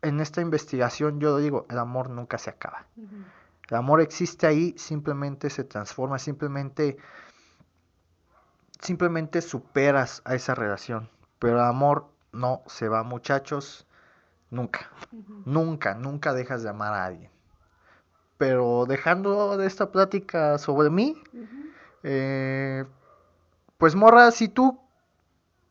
[0.00, 2.86] en esta investigación yo lo digo, el amor nunca se acaba.
[3.68, 6.96] El amor existe ahí, simplemente se transforma, simplemente
[8.80, 11.10] simplemente superas a esa relación.
[11.38, 13.86] Pero el amor no se va, muchachos,
[14.52, 14.90] nunca.
[15.44, 17.30] Nunca, nunca dejas de amar a alguien.
[18.38, 21.20] Pero dejando de esta plática sobre mí,
[22.02, 22.84] eh,
[23.78, 24.78] pues morra, si tú,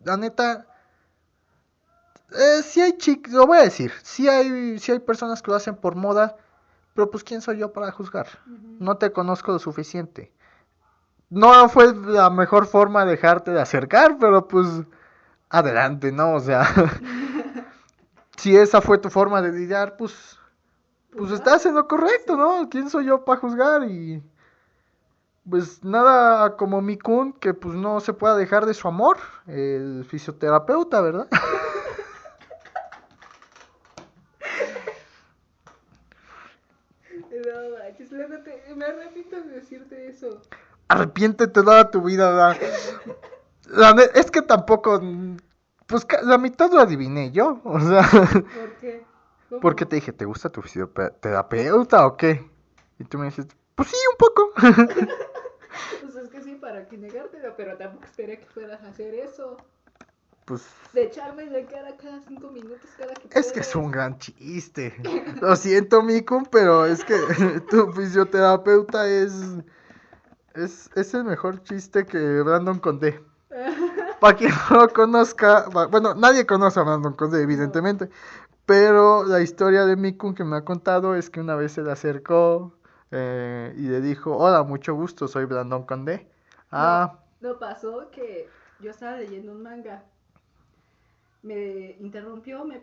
[0.03, 0.67] la neta,
[2.31, 5.57] eh, si hay chicas, lo voy a decir, si hay, si hay personas que lo
[5.57, 6.37] hacen por moda,
[6.95, 8.27] Pero pues, ¿quién soy yo para juzgar?
[8.79, 10.33] No te conozco lo suficiente.
[11.29, 14.67] No fue la mejor forma de dejarte de acercar, pero pues
[15.49, 16.35] adelante, ¿no?
[16.35, 16.63] O sea,
[18.41, 20.39] si esa fue tu forma de lidiar, pues,
[21.15, 21.35] pues va.
[21.35, 22.69] estás en lo correcto, ¿no?
[22.69, 23.83] ¿Quién soy yo para juzgar?
[23.83, 24.23] Y
[25.47, 30.05] pues nada como mi kun que pues no se pueda dejar de su amor, el
[30.09, 31.27] fisioterapeuta, ¿verdad?
[37.31, 40.41] No, manches, me arrepiento de decirte eso.
[40.89, 42.57] Arrepiéntete toda tu vida, ¿verdad?
[43.65, 45.01] La es que tampoco,
[45.91, 49.05] pues la mitad lo adiviné yo, o sea, ¿Por qué?
[49.49, 49.61] ¿Cómo?
[49.61, 52.49] porque te dije, ¿te gusta tu fisioterapeuta o qué?
[52.97, 54.51] Y tú me dices, pues sí, un poco.
[56.01, 59.55] Pues es que sí, para que negártelo, pero tampoco esperé que fueras a hacer eso.
[60.43, 63.75] Pues De echarme la cara cada cinco minutos, cada que es que es puedes.
[63.75, 64.93] un gran chiste.
[65.41, 67.15] Lo siento, Miku, pero es que
[67.69, 69.33] tu fisioterapeuta es,
[70.55, 73.23] es, es el mejor chiste que Brandon Condé.
[74.21, 78.09] Para quien no lo conozca, bueno, nadie conoce a Brandon Condé, evidentemente.
[78.65, 81.91] Pero la historia de Mikun que me ha contado es que una vez se le
[81.91, 82.73] acercó
[83.11, 86.29] eh, y le dijo, hola, mucho gusto, soy Brandon Condé.
[86.71, 90.05] Ah, No pasó que yo estaba leyendo un manga.
[91.43, 92.81] Me interrumpió me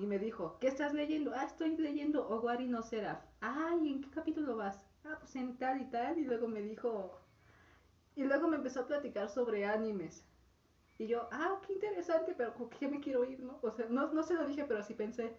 [0.00, 1.32] y me dijo, ¿qué estás leyendo?
[1.34, 3.24] Ah, estoy leyendo Owari no Seraph.
[3.40, 4.84] Ay, ¿en qué capítulo vas?
[5.04, 6.18] Ah, pues en tal y tal.
[6.18, 7.20] Y luego me dijo...
[8.16, 10.24] Y luego me empezó a platicar sobre animes.
[10.98, 13.58] Y yo, ah, qué interesante, pero ¿con qué me quiero ir, no?
[13.62, 15.36] O sea, no, no se lo dije, pero sí pensé.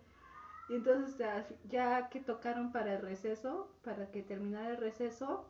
[0.68, 5.46] Y entonces ya, ya que tocaron para el receso, para que terminara el receso,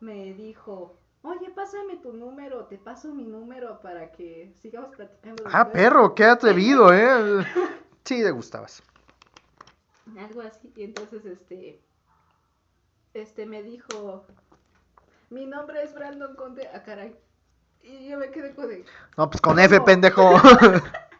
[0.00, 5.44] me dijo, oye, pásame tu número, te paso mi número para que sigamos platicando.
[5.46, 5.72] ah, después".
[5.72, 7.44] perro, qué atrevido, ¿eh?
[8.04, 8.82] Sí, le gustabas.
[10.18, 10.72] Algo así.
[10.76, 11.82] Y entonces, este,
[13.12, 14.24] este me dijo,
[15.28, 17.14] mi nombre es Brandon Conte, ah, caray.
[17.82, 18.84] Y yo me quedé con de,
[19.16, 20.22] No, pues con F, pendejo.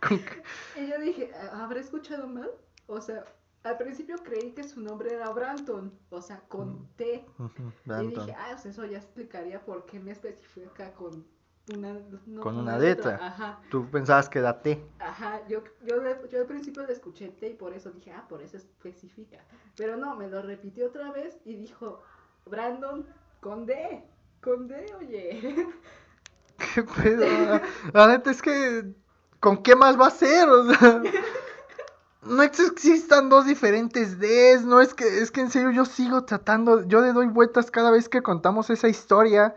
[0.77, 2.51] y yo dije, "¿Ha- ¿habré escuchado mal?
[2.87, 3.25] O sea,
[3.65, 7.25] al principio creí que su nombre era Brandon, o sea, con T.
[7.87, 11.27] Y dije, ah, pues eso ya explicaría por qué me especifica con
[11.75, 13.19] una, no Con una letra.
[13.21, 14.83] Ajá, Tú pensabas que era T.
[15.01, 15.47] ajá.
[15.49, 15.97] Yo, yo,
[16.29, 19.45] yo al principio le escuché T y por eso dije, ah, por eso especifica.
[19.77, 22.03] Pero no, me lo repitió otra vez y dijo,
[22.47, 23.07] Brandon,
[23.41, 24.03] con D,
[24.41, 25.67] con D, oye.
[26.79, 27.61] ¿Qué pedo?
[27.93, 28.85] La- neta es que.
[29.41, 30.49] ¿Con qué más va a ser?
[30.49, 31.03] O sea.
[32.23, 36.87] No existan dos diferentes Ds, no es que, es que en serio yo sigo tratando,
[36.87, 39.55] yo le doy vueltas cada vez que contamos esa historia,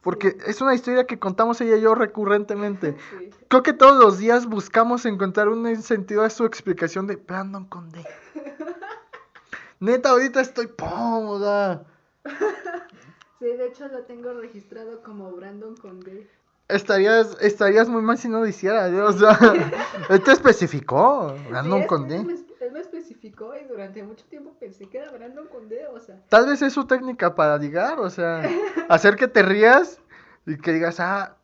[0.00, 2.96] porque es una historia que contamos ella y yo recurrentemente.
[3.18, 3.30] Sí.
[3.48, 8.04] Creo que todos los días buscamos encontrar un sentido a su explicación de Brandon Conde.
[9.80, 11.84] Neta, ahorita estoy sea,
[13.40, 16.28] Sí, de hecho lo tengo registrado como Brandon con D.
[16.72, 19.00] estarías, estarías muy mal si no lo hicieras, ¿eh?
[19.00, 19.38] o sea,
[20.10, 22.16] él te especificó, Brandon Sí, Conde.
[22.16, 22.32] Él me,
[22.66, 26.16] él me especificó y durante mucho tiempo pensé que era Brandon con D, o sea.
[26.28, 28.42] Tal vez es su técnica para ligar, o sea,
[28.88, 30.00] hacer que te rías
[30.46, 31.36] y que digas, ah,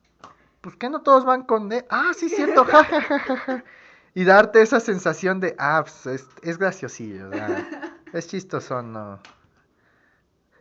[0.61, 1.87] pues que no todos van con D.
[1.91, 3.65] Ah, sí, cierto, ja, ja, ja, ja, ja.
[4.15, 7.69] Y darte esa sensación de, ah, pues es, es graciosillo, sea,
[8.13, 9.19] es chistoso, no.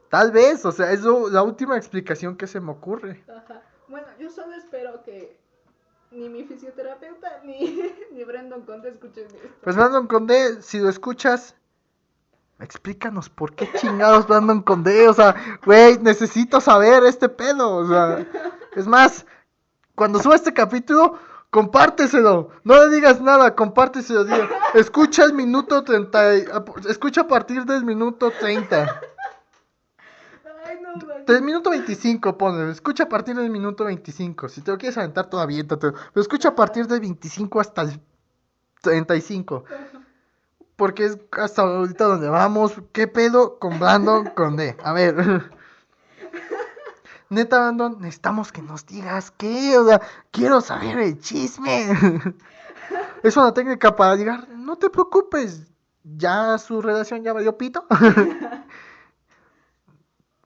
[0.10, 3.23] Tal vez, o sea, es lo- la última explicación que se me ocurre.
[3.28, 3.62] Ajá.
[3.88, 5.38] Bueno, yo solo espero que
[6.12, 9.48] ni mi fisioterapeuta ni, ni Brandon Conte escuchen esto.
[9.63, 11.56] Pues Brandon Conde, si lo escuchas,
[12.60, 18.26] explícanos por qué chingados Brandon Conde, o sea, güey, necesito saber este pedo, o sea,
[18.76, 19.26] es más,
[19.93, 21.19] cuando suba este capítulo,
[21.50, 26.45] compárteselo, no le digas nada, compárteselo, diga, escucha el minuto 30, y-
[26.89, 29.14] escucha a partir del minuto 30, Ay, no, manches.
[31.33, 35.29] Del minuto 25, ponle, escucha a partir del minuto 25, si te lo quieres aventar
[35.29, 37.99] todavía, pero escucha a partir del 25 hasta el
[38.81, 39.65] 35.
[40.75, 42.73] Porque es hasta ahorita donde vamos.
[42.91, 44.75] ¿Qué pedo con Brandon Conde?
[44.83, 45.15] A ver.
[47.29, 49.77] Neta, Brandon, necesitamos que nos digas qué.
[49.77, 51.87] O sea, quiero saber el chisme.
[53.23, 54.47] Es una técnica para llegar.
[54.50, 55.63] No te preocupes.
[56.04, 57.85] Ya su relación ya valió pito.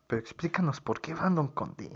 [0.09, 1.91] Pero explícanos por qué Brandon Conde.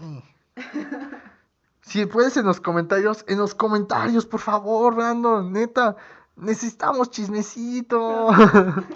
[1.81, 5.95] Si puedes en los comentarios, en los comentarios, por favor, Brandon, neta.
[6.35, 8.29] Necesitamos chismecito.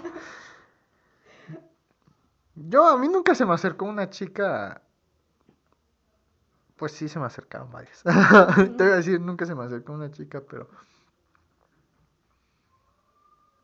[2.54, 4.82] Yo, a mí nunca se me acercó una chica.
[6.76, 8.04] Pues sí, se me acercaron varias.
[8.76, 10.68] Te voy a decir, nunca se me acercó una chica, pero.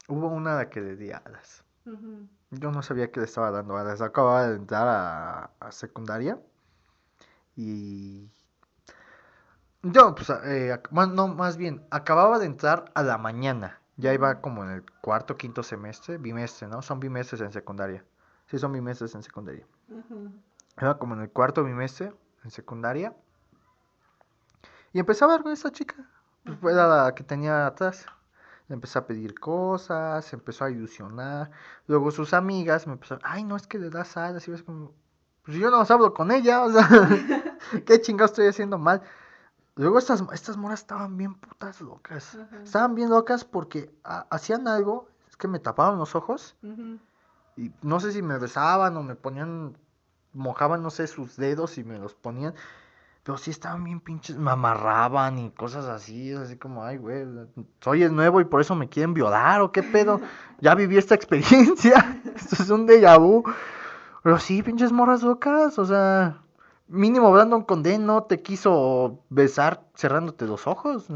[0.08, 1.62] Hubo una que le di alas.
[1.86, 2.26] Ujú.
[2.58, 4.00] Yo no sabía que le estaba dando alas.
[4.00, 6.38] Acababa de entrar a, a secundaria.
[7.56, 8.30] Y.
[9.82, 13.80] Yo, pues, eh, no, más bien, acababa de entrar a la mañana.
[13.96, 16.82] Ya iba como en el cuarto, quinto semestre, bimestre, ¿no?
[16.82, 18.04] Son bimestres en secundaria.
[18.46, 19.66] Sí, son bimestres en secundaria.
[19.88, 20.32] Ujú.
[20.80, 23.14] Iba como en el cuarto bimestre en secundaria.
[24.92, 25.96] Y empecé a ver con esta chica.
[26.44, 28.06] Pues fue la que tenía atrás.
[28.68, 31.50] Le empecé a pedir cosas, se empezó a ilusionar.
[31.86, 34.42] Luego sus amigas me empezaron, ay, no, es que le das alas.
[34.48, 34.92] Así como,
[35.44, 36.88] pues yo no hablo con ella, o sea,
[37.86, 39.02] ¿qué chingado estoy haciendo mal?
[39.76, 42.38] Luego estas, estas moras estaban bien putas locas.
[42.64, 46.56] Estaban bien locas porque ha- hacían algo, es que me tapaban los ojos.
[47.56, 49.76] Y no sé si me besaban o me ponían,
[50.32, 52.54] mojaban, no sé, sus dedos y me los ponían.
[53.24, 57.24] Pero sí estaban bien pinches, me amarraban y cosas así, así como, ay, güey,
[57.80, 60.20] soy el nuevo y por eso me quieren violar o qué pedo.
[60.60, 63.44] Ya viví esta experiencia, esto es un déjà vu.
[64.22, 66.42] Pero sí, pinches morras locas, o sea,
[66.86, 71.08] mínimo Brandon Condé no te quiso besar cerrándote los ojos.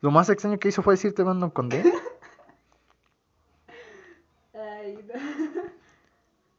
[0.00, 1.92] lo más extraño que hizo fue decirte Brandon Condé.
[4.54, 5.14] Ay, no.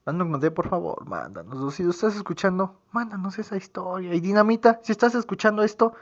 [0.06, 1.76] Brandon Condé, por favor, mándanos.
[1.76, 4.14] Si lo estás escuchando, mándanos esa historia.
[4.14, 5.93] Y Dinamita, si estás escuchando esto,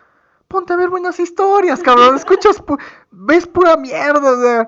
[0.47, 2.15] ponte a ver buenas historias, cabrón.
[2.15, 2.79] Escuchas, pu-
[3.11, 4.67] ves pura mierda, o sea.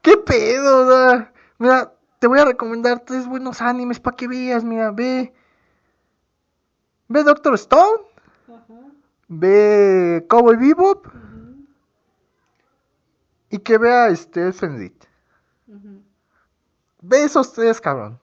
[0.00, 1.32] ¿Qué pedo, o sea?
[1.58, 5.34] Mira, te voy a recomendar tres buenos animes para que veas, mira, ve.
[7.08, 8.02] Ve Doctor Stone,
[8.48, 8.74] Ajá.
[9.28, 11.06] ve Cowboy Bebop
[13.50, 15.04] y que vea este Fenrit.
[15.66, 16.02] Ujú.
[17.00, 18.20] Ve esos tres, cabrón.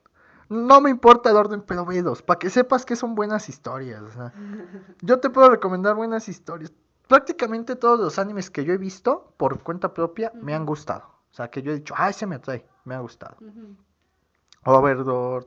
[0.50, 4.02] No me importa el orden, pero ve dos, para que sepas que son buenas historias.
[4.02, 4.34] o sea.
[5.02, 6.72] Yo te puedo recomendar buenas historias.
[7.08, 11.04] Prácticamente todos los animes que yo he visto por cuenta propia me han gustado.
[11.32, 13.36] O sea, que yo he dicho, ay, se me atrae, me ha gustado.
[13.42, 13.76] Ujú.
[14.64, 15.46] Overlord.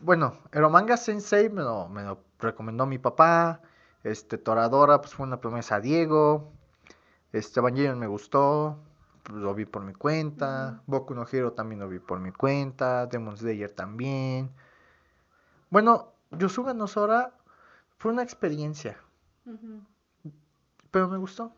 [0.00, 3.60] Bueno, Eromanga Sensei me lo, me lo recomendó mi papá.
[4.02, 6.52] Este, Toradora, pues fue una promesa a Diego.
[7.32, 8.78] Este, Evangelion me gustó.
[9.30, 10.82] Lo vi por mi cuenta.
[10.86, 13.06] Boku no Hero también lo vi por mi cuenta.
[13.06, 14.52] Demon Slayer también.
[15.70, 17.34] Bueno, Yosuga no Sora
[17.98, 18.98] fue una experiencia.
[20.90, 21.54] Pero me gustó.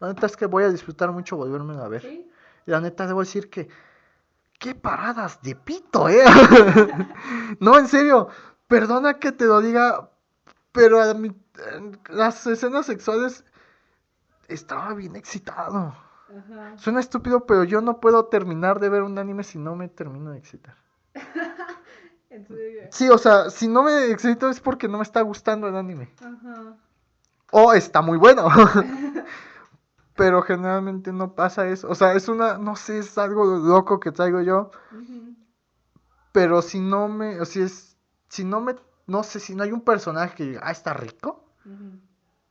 [0.00, 2.02] La neta es que voy a disfrutar mucho volverme a ver.
[2.02, 2.30] Sí.
[2.66, 3.68] La neta debo decir que.
[4.58, 6.22] ¡Qué paradas de pito, eh!
[7.60, 8.28] no, en serio.
[8.68, 10.10] Perdona que te lo diga.
[10.70, 11.14] Pero a
[12.10, 13.44] las escenas sexuales.
[14.48, 15.94] Estaba bien excitado.
[16.36, 16.78] Ajá.
[16.78, 20.30] Suena estúpido, pero yo no puedo terminar de ver un anime si no me termino
[20.30, 20.76] de excitar.
[22.30, 22.88] En serio.
[22.90, 26.08] Sí, o sea, si no me excito es porque no me está gustando el anime.
[26.18, 26.78] Ajá.
[27.50, 28.48] O está muy bueno.
[30.16, 31.88] Pero generalmente no pasa eso.
[31.90, 34.70] O sea, es una, no sé, es algo loco que traigo yo.
[36.32, 37.96] Pero si no me, o si es,
[38.28, 38.76] si no me,
[39.06, 41.44] no sé, si no hay un personaje que diga, ah, está rico,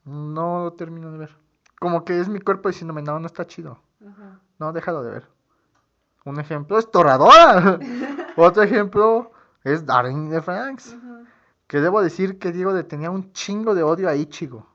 [0.05, 1.38] no lo termino de ver.
[1.82, 3.79] Como que es mi cuerpo diciéndome, no, no está chido.
[4.07, 4.39] Ajá.
[4.59, 5.27] No, déjalo de ver.
[6.25, 7.79] Un ejemplo es Toradora.
[8.38, 9.32] Otro ejemplo
[9.63, 10.93] es Darling de Franks.
[10.93, 11.23] Ajá.
[11.65, 14.67] Que debo decir que Diego le tenía un chingo de odio a Ichigo.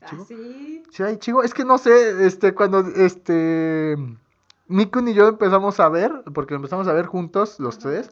[0.00, 0.24] ¿Ah, ¿Chico?
[0.24, 0.82] sí?
[0.90, 1.42] Sí, a Ichigo.
[1.42, 3.94] Es que no sé, este, cuando este
[4.68, 7.90] Mikun y yo empezamos a ver, porque lo empezamos a ver juntos, los Ajá.
[7.90, 8.10] tres.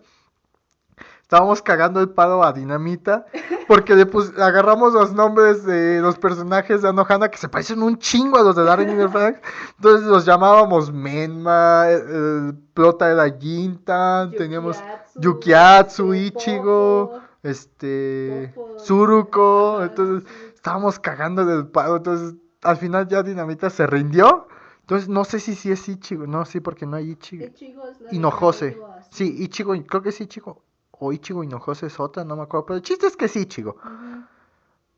[1.25, 3.25] Estábamos cagando el palo a Dinamita
[3.67, 7.97] porque le pus- agarramos los nombres de los personajes de Anohana que se parecen un
[7.97, 9.37] chingo a los de Darren y de Frank.
[9.77, 14.77] Entonces los llamábamos Menma, el, el prota era Gintan, teníamos
[15.15, 19.77] Yukiatsu, Ichigo, este Popo, Suruko.
[19.79, 21.97] ajá, Entonces estábamos cagando del palo.
[21.97, 24.47] Entonces al final ya Dinamita se rindió.
[24.83, 26.27] Entonces no sé si sí es Ichigo.
[26.27, 27.47] No, sí, porque no hay Ichigo.
[27.47, 28.79] Ichigo es la de Hinojose.
[29.11, 30.63] Sí, Ichigo, creo que es Ichigo.
[30.99, 32.67] O Ichigo Hinojose es otra, no me acuerdo.
[32.67, 33.77] Pero el chiste es que es Ichigo.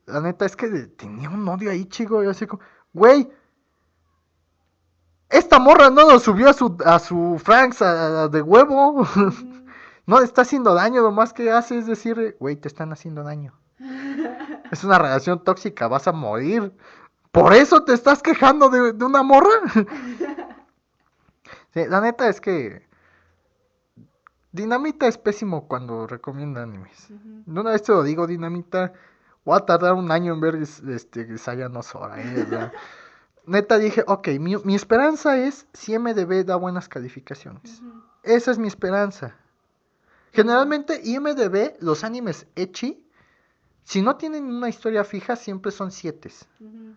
[0.05, 2.23] La neta es que tenía un odio a Ichigo.
[2.23, 2.61] Y así como,
[2.93, 3.29] güey.
[5.29, 9.01] Esta morra no lo subió a su, a su Franks a- a- de huevo.
[9.01, 9.31] Ujú.
[10.05, 11.01] no le está haciendo daño.
[11.01, 13.53] Lo más que hace es decir, güey, te están haciendo daño.
[14.71, 16.73] Es una relación tóxica, vas a morir.
[17.31, 19.49] ¿Por eso te estás quejando de, de una morra?
[21.73, 22.86] Sí, la neta es que
[24.57, 27.07] Dinamita es pésimo cuando recomienda animes.
[27.45, 28.91] Una vez te lo digo, Dinamita,
[29.45, 32.71] voy a tardar un año en ver es- este Saya no Sora, eh, o sea,
[33.45, 37.81] Neta dije, ok, mi, mi esperanza es si MDB da buenas calificaciones.
[38.23, 39.35] Esa es mi esperanza.
[40.33, 43.03] Generalmente IMDB, los animes Echi,
[43.83, 46.29] si no tienen una historia fija, siempre son 7.
[46.59, 46.95] Ujú.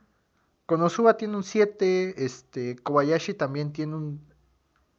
[0.67, 4.21] Konosuba tiene un 7, este, Kobayashi también tiene un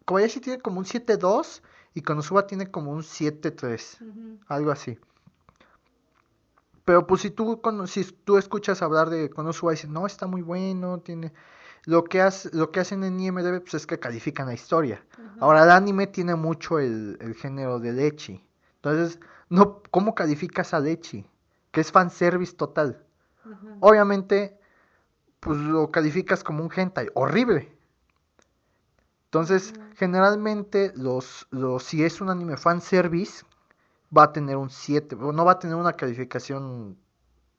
[0.06, 1.62] Kobayashi tiene como un 7.2
[1.94, 4.40] y Konosuba tiene como un 7.3, Ujú.
[4.48, 4.98] algo así.
[6.86, 10.42] Pero pues si tú, si tú escuchas hablar de Konosuba y dices, no, está muy
[10.42, 11.32] bueno, tiene...
[11.86, 15.04] Lo que, hace, lo que hacen en IMDb pues, es que califican la historia.
[15.40, 18.46] Ahora, el anime tiene mucho el, el género de lechi.
[18.76, 19.20] Entonces,
[19.50, 21.26] no, ¿cómo calificas a lechi?
[21.72, 23.04] Que es fanservice total.
[23.80, 24.60] Obviamente,
[25.40, 27.76] pues lo calificas como un hentai horrible.
[29.32, 33.46] Entonces, generalmente, los, los, si es un anime fanservice,
[34.16, 36.98] va a tener un 7, o no va a tener una calificación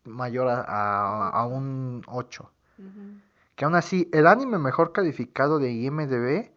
[0.05, 2.51] mayor a, a- a un 8.
[2.79, 3.19] Ujú.
[3.57, 6.51] Que aún así, el anime mejor calificado de IMDb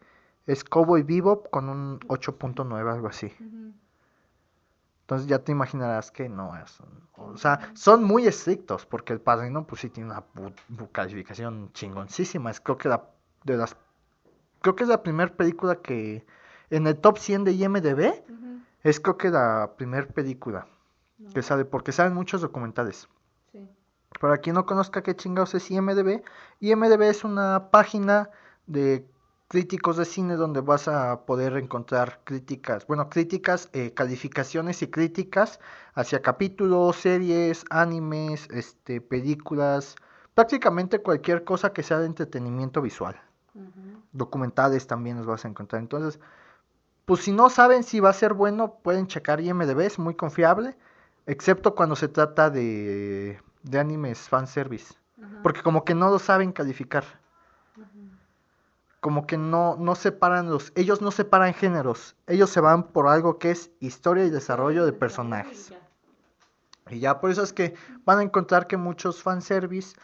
[0.46, 3.32] es Cowboy Bebop con un 8.9, algo así.
[5.00, 6.76] Entonces ya te imaginarás que no es.
[7.16, 10.24] O sea, son muy estrictos porque el padrino pues sí tiene una
[10.92, 12.50] calificación chingoncísima.
[12.50, 13.08] Es creo que la
[13.44, 13.76] de las
[14.66, 16.26] creo que es la primera película que
[16.70, 18.14] en el top 100 de IMDb
[18.82, 20.66] es creo que la primera película
[21.18, 21.32] No.
[21.32, 23.06] que sale porque salen muchos documentales.
[23.52, 23.60] Sí.
[24.20, 26.24] Para quien no conozca qué chingados es IMDb,
[26.58, 28.28] IMDb es una página
[28.66, 29.06] de
[29.46, 35.60] críticos de cine donde vas a poder encontrar críticas, bueno, críticas, eh, calificaciones y críticas
[35.94, 39.94] hacia capítulos, series, animes, este, películas,
[40.34, 43.14] prácticamente cualquier cosa que sea de entretenimiento visual.
[44.12, 45.80] Documentales también los vas a encontrar.
[45.80, 46.20] Entonces,
[47.04, 50.76] pues si no saben si va a ser bueno, pueden checar IMDb, es muy confiable,
[51.26, 54.94] excepto cuando se trata de, de animes fanservice.
[55.42, 57.04] Porque como que no lo saben calificar.
[59.00, 60.72] Como que no, no separan los...
[60.74, 62.16] Ellos no separan géneros.
[62.26, 65.72] Ellos se van por algo que es historia y desarrollo de personajes.
[66.90, 69.96] Y ya por eso es que van a encontrar que muchos fanservice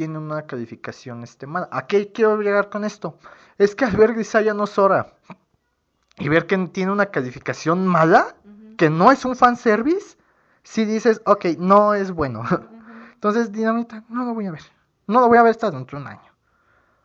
[0.00, 1.68] tienen una calificación este, mala.
[1.70, 3.18] ¿A qué quiero llegar con esto?
[3.58, 5.12] Es que al ver Grisaya no Sora
[6.16, 8.34] y ver que tiene una calificación mala,
[8.78, 10.16] que no es un fanservice,
[10.62, 12.44] si dices, ok, no es bueno.
[13.12, 14.62] Entonces, Dinamita, no lo voy a ver.
[15.06, 16.30] No lo voy a ver hasta dentro de un año.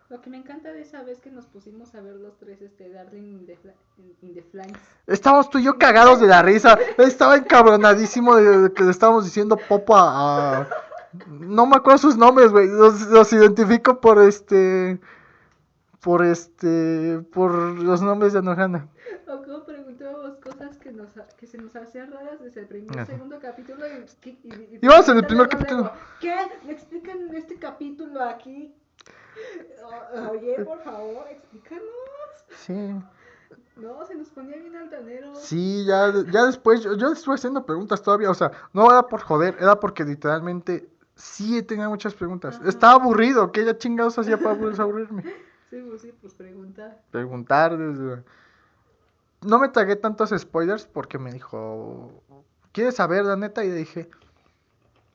[0.08, 2.90] Lo que me encanta de esa vez que nos pusimos a ver los tres, este,
[2.94, 3.58] Darling in the,
[4.22, 4.80] in- the Flanks.
[5.06, 6.78] Estábamos tú y yo cagados de la risa.
[6.98, 10.68] Estaba encabronadísimo de, de que le estábamos diciendo popo a, a-
[11.28, 12.68] No me acuerdo sus nombres, güey.
[12.68, 15.00] Los, los identifico por este...
[16.02, 17.20] Por este...
[17.34, 18.88] Por los nombres de Anohana.
[19.28, 23.00] O como preguntábamos cosas que, nos, ha- que se nos hacían raras desde el primer
[23.00, 23.06] Ajá.
[23.08, 23.86] segundo capítulo.
[23.88, 25.92] Y, y- y- y- Íbamos en el primer luego, capítulo.
[26.22, 26.36] ¿Qué?
[26.66, 28.74] ¿Me explican este capítulo aquí?
[29.84, 31.84] O- Oye, por favor, explícanos.
[32.58, 32.96] Sí.
[33.76, 35.36] No, se nos ponía bien altanero.
[35.36, 38.30] Sí, ya, ya después yo, yo estuve haciendo preguntas todavía.
[38.30, 42.56] O sea, no era por joder, era porque literalmente sí tenía muchas preguntas.
[42.60, 42.70] Ajá.
[42.70, 43.52] Estaba aburrido.
[43.52, 45.24] ¿Qué ya chingados hacía para desaburrirme?
[45.72, 47.02] Sí, pues sí, pues preguntar.
[47.12, 48.24] preguntar desde...
[49.42, 52.12] No me tragué tantos spoilers porque me dijo,
[52.72, 53.66] ¿quieres saber la neta?
[53.66, 54.10] Y le dije,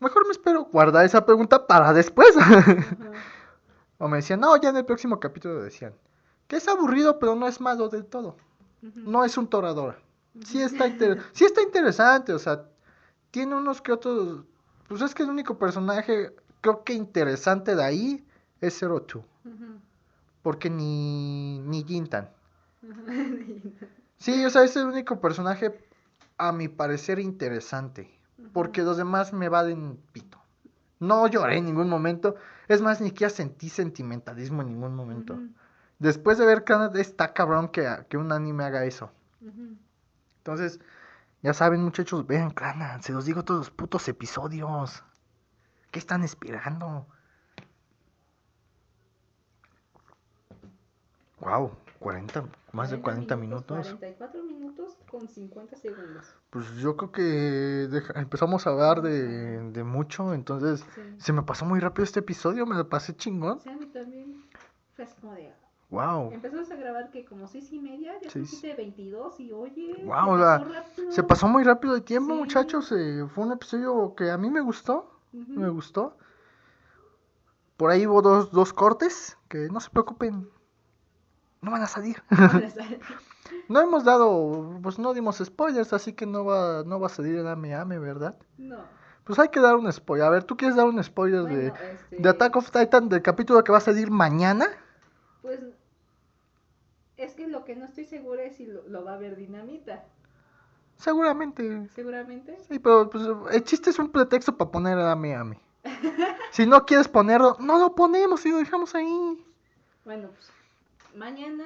[0.00, 2.34] mejor me espero guardar esa pregunta para después.
[3.98, 5.94] O me decían, no, ya en el próximo capítulo decían,
[6.46, 8.36] que es aburrido pero no es malo del todo.
[8.82, 9.98] No es un toradora.
[10.44, 12.64] Sí está, inter- sí está interesante, o sea,
[13.30, 14.44] tiene unos que otros...
[14.90, 18.26] Pues es que el único personaje, creo que interesante de ahí
[18.60, 19.24] es Zero Two.
[19.44, 19.78] Ujú.
[20.42, 22.28] Porque ni, ni Jintan.
[22.82, 23.02] Ajá.
[24.18, 25.80] Sí, o sea, es el único personaje,
[26.36, 28.10] a mi parecer, interesante.
[28.52, 30.38] Porque los demás me valen pito.
[30.98, 32.34] No lloré en ningún momento.
[32.68, 35.40] Es más, ni siquiera sentí sentimentalismo en ningún momento.
[35.98, 39.10] Después de ver Clannad, está cabrón que, que un anime haga eso.
[40.38, 40.80] Entonces,
[41.42, 43.00] ya saben, muchachos, vean Clannad.
[43.00, 45.02] Se los digo todos los putos episodios.
[45.90, 47.06] ¿Qué están esperando?
[51.40, 53.86] Wow, 40, más de 40 minutos.
[53.86, 56.34] 44 minutos con 50 segundos.
[56.50, 61.00] Pues yo creo que deja- empezamos a hablar de, de mucho, entonces Sí.
[61.18, 63.60] se me pasó muy rápido este episodio, me lo pasé chingón.
[63.60, 64.44] Sea, a mí también
[64.94, 65.54] fue como de...
[65.90, 68.62] Wow, Empezamos a grabar que como seis y media, ya Seis.
[68.62, 69.94] 7.22 y oye...
[69.96, 71.10] Se la- pasó rápido.
[71.12, 72.38] se pasó muy rápido el tiempo, Sí.
[72.38, 72.92] muchachos.
[72.92, 76.16] eh, fue un episodio que a mí me gustó, me gustó.
[77.76, 80.48] Por ahí hubo dos, dos cortes, que no se preocupen,
[81.62, 82.22] no van a salir.
[83.68, 87.34] no hemos dado, pues no dimos spoilers, así que no va, no va a salir
[87.36, 88.36] el Ame Ame, ¿verdad?
[88.58, 89.00] no.
[89.24, 90.26] Pues hay que dar un spoiler.
[90.26, 93.62] A ver, ¿tú quieres dar un spoiler de, este, de Attack of Titan del capítulo
[93.62, 94.66] que va a salir mañana?
[95.40, 95.60] Pues
[97.24, 100.04] es que lo que no estoy segura es si lo, lo va a ver Dinamita.
[100.96, 101.88] Seguramente.
[101.94, 102.58] Seguramente.
[102.68, 105.58] Sí, pero pues, el chiste es un pretexto para poner a Ame.
[106.52, 109.46] Si no quieres ponerlo, no lo ponemos y lo dejamos ahí.
[110.04, 110.50] Bueno, pues
[111.14, 111.64] mañana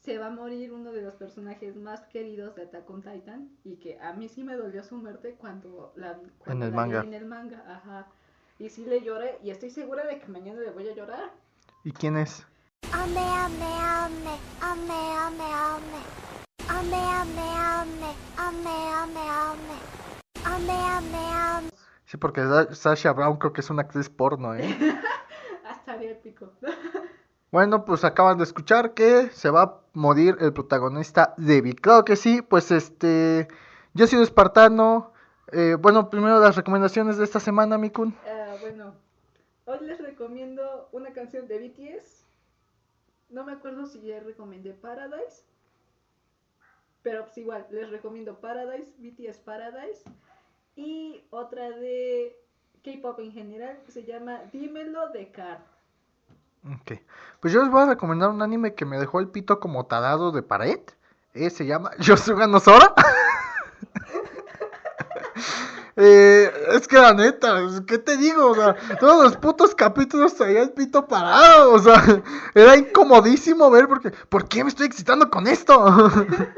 [0.00, 3.76] se va a morir uno de los personajes más queridos de Attack on Titan y
[3.76, 7.00] que a mí sí me dolió su muerte cuando la, cuando el la manga.
[7.00, 8.08] vi en el manga, ajá.
[8.58, 11.32] Y sí le lloré y estoy segura de que mañana le voy a llorar.
[11.84, 12.46] ¿Y quién es?
[12.90, 16.00] Ame, ame, ame, ame, ame, ame.
[16.68, 19.76] Ame, ame, ame, ame, ame, ame.
[20.44, 21.70] Ame, ame, ame.
[22.04, 24.62] Sí, porque Sasha Brown creo que es una actriz porno, ¿eh?
[25.68, 26.52] Hasta de épico.
[27.52, 31.76] Bueno, pues acaban de escuchar que se va a morir el protagonista David.
[31.82, 33.46] Claro que sí, pues este.
[33.92, 35.12] Yo he sido espartano.
[35.52, 38.16] Eh, bueno, primero las recomendaciones de esta semana, Mikun.
[38.24, 38.94] Uh, bueno,
[39.66, 42.21] hoy les recomiendo una canción de BTS
[43.32, 45.42] no me acuerdo si ya recomendé Paradise.
[47.02, 50.04] Pero pues igual, les recomiendo Paradise, BTS Paradise.
[50.76, 52.38] Y otra de
[52.84, 55.62] K-pop en general se llama Dímelo de Card.
[56.74, 57.00] Ok.
[57.40, 60.30] Pues yo les voy a recomendar un anime que me dejó el pito como tarado
[60.30, 60.80] de pared.
[61.32, 62.94] Eh, se llama Yosuga no Sora.
[65.94, 68.50] Eh, es que la neta, ¿qué te digo?
[68.50, 71.72] O sea, todos los putos capítulos traía el pito parado.
[71.72, 72.22] O sea,
[72.54, 75.74] era incomodísimo ver porque, ¿por qué me estoy excitando con esto?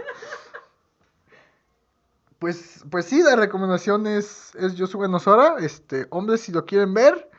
[2.40, 5.56] Pues, pues sí, la recomendación es, es Yosuga no Sora.
[5.60, 7.30] Este, hombres, si lo quieren ver,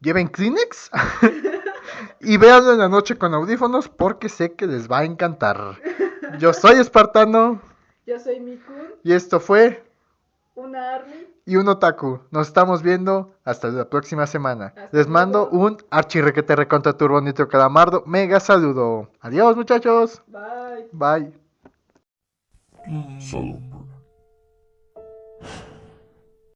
[0.00, 0.90] lleven Kleenex.
[2.20, 5.78] y véanlo en la noche con audífonos porque sé que les va a encantar.
[6.38, 7.60] Yo soy Espartano
[8.06, 9.85] Yo soy Mikun, y esto fue
[10.56, 11.26] una Army.
[11.44, 12.20] y un otaku.
[12.30, 14.66] Nos estamos viendo hasta la próxima semana.
[14.76, 15.64] Hasta Les mando luego.
[15.66, 18.02] un archirrequete recontra turbo nitro calamardo.
[18.06, 19.08] Mega saludo.
[19.20, 20.22] Adiós muchachos.
[20.26, 20.88] Bye.
[20.92, 21.32] Bye.